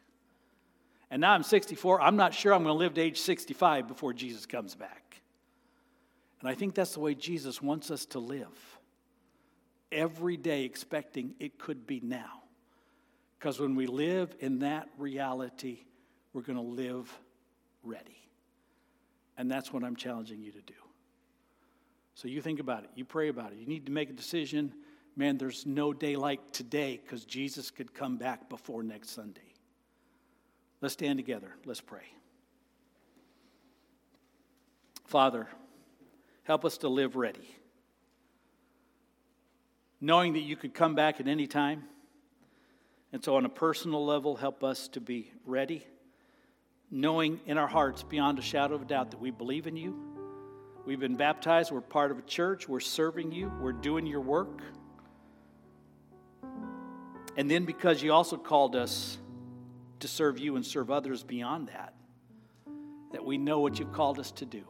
And 1.11 1.20
now 1.20 1.32
I'm 1.32 1.42
64. 1.42 2.00
I'm 2.00 2.16
not 2.16 2.35
sure 2.35 2.52
I'm 2.52 2.62
going 2.62 2.74
to 2.74 2.78
live 2.78 2.94
to 2.94 3.00
age 3.00 3.20
65 3.20 3.87
before 3.87 4.12
Jesus 4.12 4.46
comes 4.46 4.74
back. 4.74 5.20
And 6.40 6.48
I 6.48 6.54
think 6.54 6.74
that's 6.74 6.94
the 6.94 7.00
way 7.00 7.14
Jesus 7.14 7.62
wants 7.62 7.90
us 7.90 8.06
to 8.06 8.18
live. 8.18 8.78
Every 9.92 10.37
day 10.37 10.64
expecting 10.64 11.35
it 11.38 11.59
could 11.59 11.87
be 11.87 12.00
now. 12.00 12.42
Because 13.38 13.61
when 13.61 13.76
we 13.76 13.87
live 13.87 14.35
in 14.40 14.61
that 14.61 14.88
reality, 14.98 15.80
we're 16.32 16.42
going 16.42 16.56
to 16.56 16.62
live 16.62 17.12
ready. 17.82 18.28
And 19.38 19.50
that's 19.50 19.72
what 19.72 19.85
I'm 19.85 19.96
challenging 19.96 20.42
you 20.42 20.52
to 20.52 20.62
do. 20.62 20.74
So 22.16 22.29
you 22.29 22.40
think 22.40 22.61
about 22.61 22.85
it, 22.85 22.90
you 22.94 23.05
pray 23.05 23.29
about 23.29 23.52
it. 23.52 23.59
You 23.59 23.66
need 23.66 23.87
to 23.87 23.92
make 23.92 24.09
a 24.09 24.14
decision. 24.14 24.72
Man, 25.16 25.37
there's 25.37 25.66
no 25.66 25.92
day 25.92 26.16
like 26.16 26.50
today 26.50 26.98
because 27.02 27.26
Jesus 27.26 27.70
could 27.70 27.92
come 27.92 28.16
back 28.16 28.48
before 28.48 28.83
next 28.83 29.11
Sunday. 29.11 29.52
Let's 30.81 30.94
stand 30.94 31.18
together. 31.18 31.55
Let's 31.66 31.83
pray. 31.83 32.05
Father, 35.05 35.46
help 36.44 36.64
us 36.64 36.79
to 36.79 36.88
live 36.88 37.16
ready, 37.16 37.55
knowing 40.00 40.33
that 40.33 40.40
you 40.40 40.57
could 40.57 40.72
come 40.72 40.94
back 40.94 41.20
at 41.20 41.29
any 41.29 41.46
time. 41.46 41.85
And 43.12 43.22
so, 43.22 43.37
on 43.37 43.44
a 43.44 43.50
personal 43.50 44.05
level, 44.05 44.37
help 44.37 44.64
us 44.64 44.88
to 44.88 45.02
be 45.02 45.31
ready, 45.44 45.87
knowing 46.90 47.40
in 47.44 47.59
our 47.59 47.68
hearts, 47.68 48.02
beyond 48.02 48.38
a 48.38 48.42
shadow 48.42 48.74
of 48.74 48.87
doubt, 48.87 49.11
that 49.11 49.20
we 49.20 49.31
believe 49.31 49.66
in 49.66 49.76
you 49.76 50.15
We've 50.87 51.01
been 51.01 51.16
baptized. 51.16 51.72
We're 51.72 51.81
part 51.81 52.12
of 52.12 52.18
a 52.18 52.22
church. 52.22 52.68
We're 52.68 52.79
serving 52.79 53.33
you. 53.33 53.53
We're 53.61 53.72
doing 53.72 54.07
your 54.07 54.20
work. 54.20 54.62
And 57.37 57.51
then 57.51 57.64
because 57.64 58.03
you 58.03 58.12
also 58.12 58.37
called 58.37 58.77
us 58.77 59.18
to 60.01 60.09
serve 60.09 60.38
you 60.38 60.55
and 60.55 60.64
serve 60.64 60.90
others 60.90 61.25
beyond 61.25 61.68
that, 61.68 61.92
that 63.12 63.25
we 63.25 63.37
know 63.37 63.59
what 63.61 63.79
you've 63.79 63.92
called 63.92 64.20
us 64.20 64.31
to 64.33 64.46
do 64.46 64.64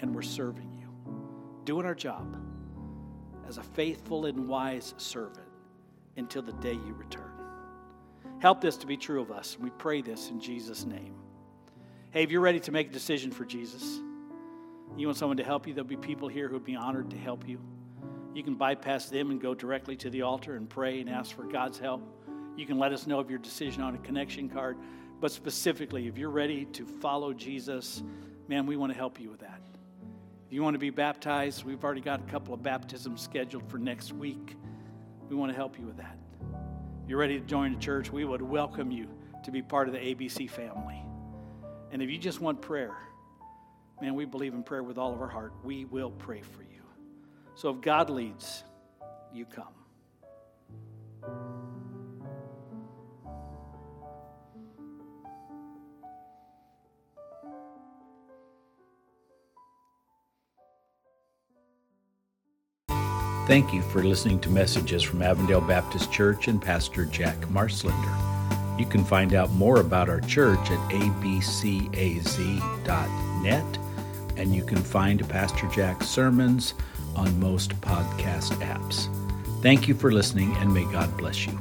and 0.00 0.14
we're 0.14 0.22
serving 0.22 0.72
you, 0.72 0.88
doing 1.64 1.84
our 1.84 1.94
job 1.94 2.36
as 3.46 3.58
a 3.58 3.62
faithful 3.62 4.26
and 4.26 4.48
wise 4.48 4.94
servant 4.96 5.46
until 6.16 6.42
the 6.42 6.52
day 6.54 6.72
you 6.72 6.94
return. 6.94 7.30
Help 8.40 8.60
this 8.60 8.76
to 8.78 8.86
be 8.86 8.96
true 8.96 9.20
of 9.20 9.30
us. 9.30 9.58
We 9.58 9.70
pray 9.70 10.00
this 10.00 10.30
in 10.30 10.40
Jesus' 10.40 10.84
name. 10.84 11.14
Hey, 12.12 12.22
if 12.22 12.30
you're 12.30 12.40
ready 12.40 12.60
to 12.60 12.72
make 12.72 12.88
a 12.88 12.92
decision 12.92 13.30
for 13.30 13.44
Jesus, 13.44 14.00
you 14.96 15.06
want 15.06 15.18
someone 15.18 15.36
to 15.36 15.44
help 15.44 15.66
you, 15.66 15.74
there'll 15.74 15.86
be 15.86 15.96
people 15.96 16.28
here 16.28 16.48
who'd 16.48 16.64
be 16.64 16.76
honored 16.76 17.10
to 17.10 17.16
help 17.16 17.48
you. 17.48 17.60
You 18.34 18.42
can 18.42 18.54
bypass 18.54 19.08
them 19.08 19.30
and 19.30 19.40
go 19.40 19.54
directly 19.54 19.96
to 19.96 20.10
the 20.10 20.22
altar 20.22 20.56
and 20.56 20.68
pray 20.68 21.00
and 21.00 21.10
ask 21.10 21.34
for 21.34 21.44
God's 21.44 21.78
help. 21.78 22.02
You 22.56 22.66
can 22.66 22.78
let 22.78 22.92
us 22.92 23.06
know 23.06 23.20
of 23.20 23.30
your 23.30 23.38
decision 23.38 23.82
on 23.82 23.94
a 23.94 23.98
connection 23.98 24.48
card. 24.48 24.76
But 25.20 25.32
specifically, 25.32 26.06
if 26.06 26.16
you're 26.16 26.30
ready 26.30 26.64
to 26.66 26.84
follow 26.84 27.32
Jesus, 27.32 28.02
man, 28.46 28.66
we 28.66 28.76
want 28.76 28.92
to 28.92 28.98
help 28.98 29.20
you 29.20 29.30
with 29.30 29.40
that. 29.40 29.60
If 30.46 30.52
you 30.52 30.62
want 30.62 30.74
to 30.74 30.78
be 30.78 30.90
baptized, 30.90 31.64
we've 31.64 31.82
already 31.82 32.00
got 32.00 32.20
a 32.20 32.30
couple 32.30 32.54
of 32.54 32.62
baptisms 32.62 33.20
scheduled 33.20 33.68
for 33.68 33.78
next 33.78 34.12
week. 34.12 34.56
We 35.28 35.36
want 35.36 35.52
to 35.52 35.56
help 35.56 35.78
you 35.78 35.86
with 35.86 35.98
that. 35.98 36.16
If 37.02 37.10
you're 37.10 37.18
ready 37.18 37.38
to 37.38 37.44
join 37.44 37.74
the 37.74 37.78
church, 37.80 38.12
we 38.12 38.24
would 38.24 38.40
welcome 38.40 38.90
you 38.90 39.08
to 39.44 39.50
be 39.50 39.62
part 39.62 39.88
of 39.88 39.94
the 39.94 40.00
ABC 40.00 40.48
family. 40.48 41.02
And 41.90 42.02
if 42.02 42.10
you 42.10 42.18
just 42.18 42.40
want 42.40 42.62
prayer, 42.62 42.96
man, 44.00 44.14
we 44.14 44.24
believe 44.24 44.54
in 44.54 44.62
prayer 44.62 44.82
with 44.82 44.98
all 44.98 45.12
of 45.12 45.20
our 45.20 45.28
heart. 45.28 45.52
We 45.64 45.84
will 45.84 46.10
pray 46.10 46.40
for 46.40 46.62
you. 46.62 46.82
So 47.54 47.70
if 47.70 47.80
God 47.80 48.10
leads, 48.10 48.64
you 49.32 49.44
come. 49.44 49.66
Thank 63.46 63.72
you 63.72 63.80
for 63.80 64.04
listening 64.04 64.40
to 64.40 64.50
messages 64.50 65.02
from 65.02 65.22
Avondale 65.22 65.62
Baptist 65.62 66.12
Church 66.12 66.48
and 66.48 66.60
Pastor 66.60 67.06
Jack 67.06 67.38
Marslender. 67.46 68.78
You 68.78 68.84
can 68.84 69.02
find 69.04 69.32
out 69.32 69.50
more 69.52 69.80
about 69.80 70.10
our 70.10 70.20
church 70.20 70.70
at 70.70 70.78
abcaz.net 70.90 71.48
and 74.38 74.54
you 74.54 74.64
can 74.64 74.78
find 74.78 75.28
Pastor 75.28 75.68
Jack's 75.68 76.06
sermons 76.06 76.74
on 77.14 77.38
most 77.38 77.78
podcast 77.80 78.52
apps. 78.62 79.08
Thank 79.62 79.88
you 79.88 79.94
for 79.94 80.12
listening, 80.12 80.54
and 80.56 80.72
may 80.72 80.84
God 80.84 81.14
bless 81.18 81.46
you. 81.46 81.58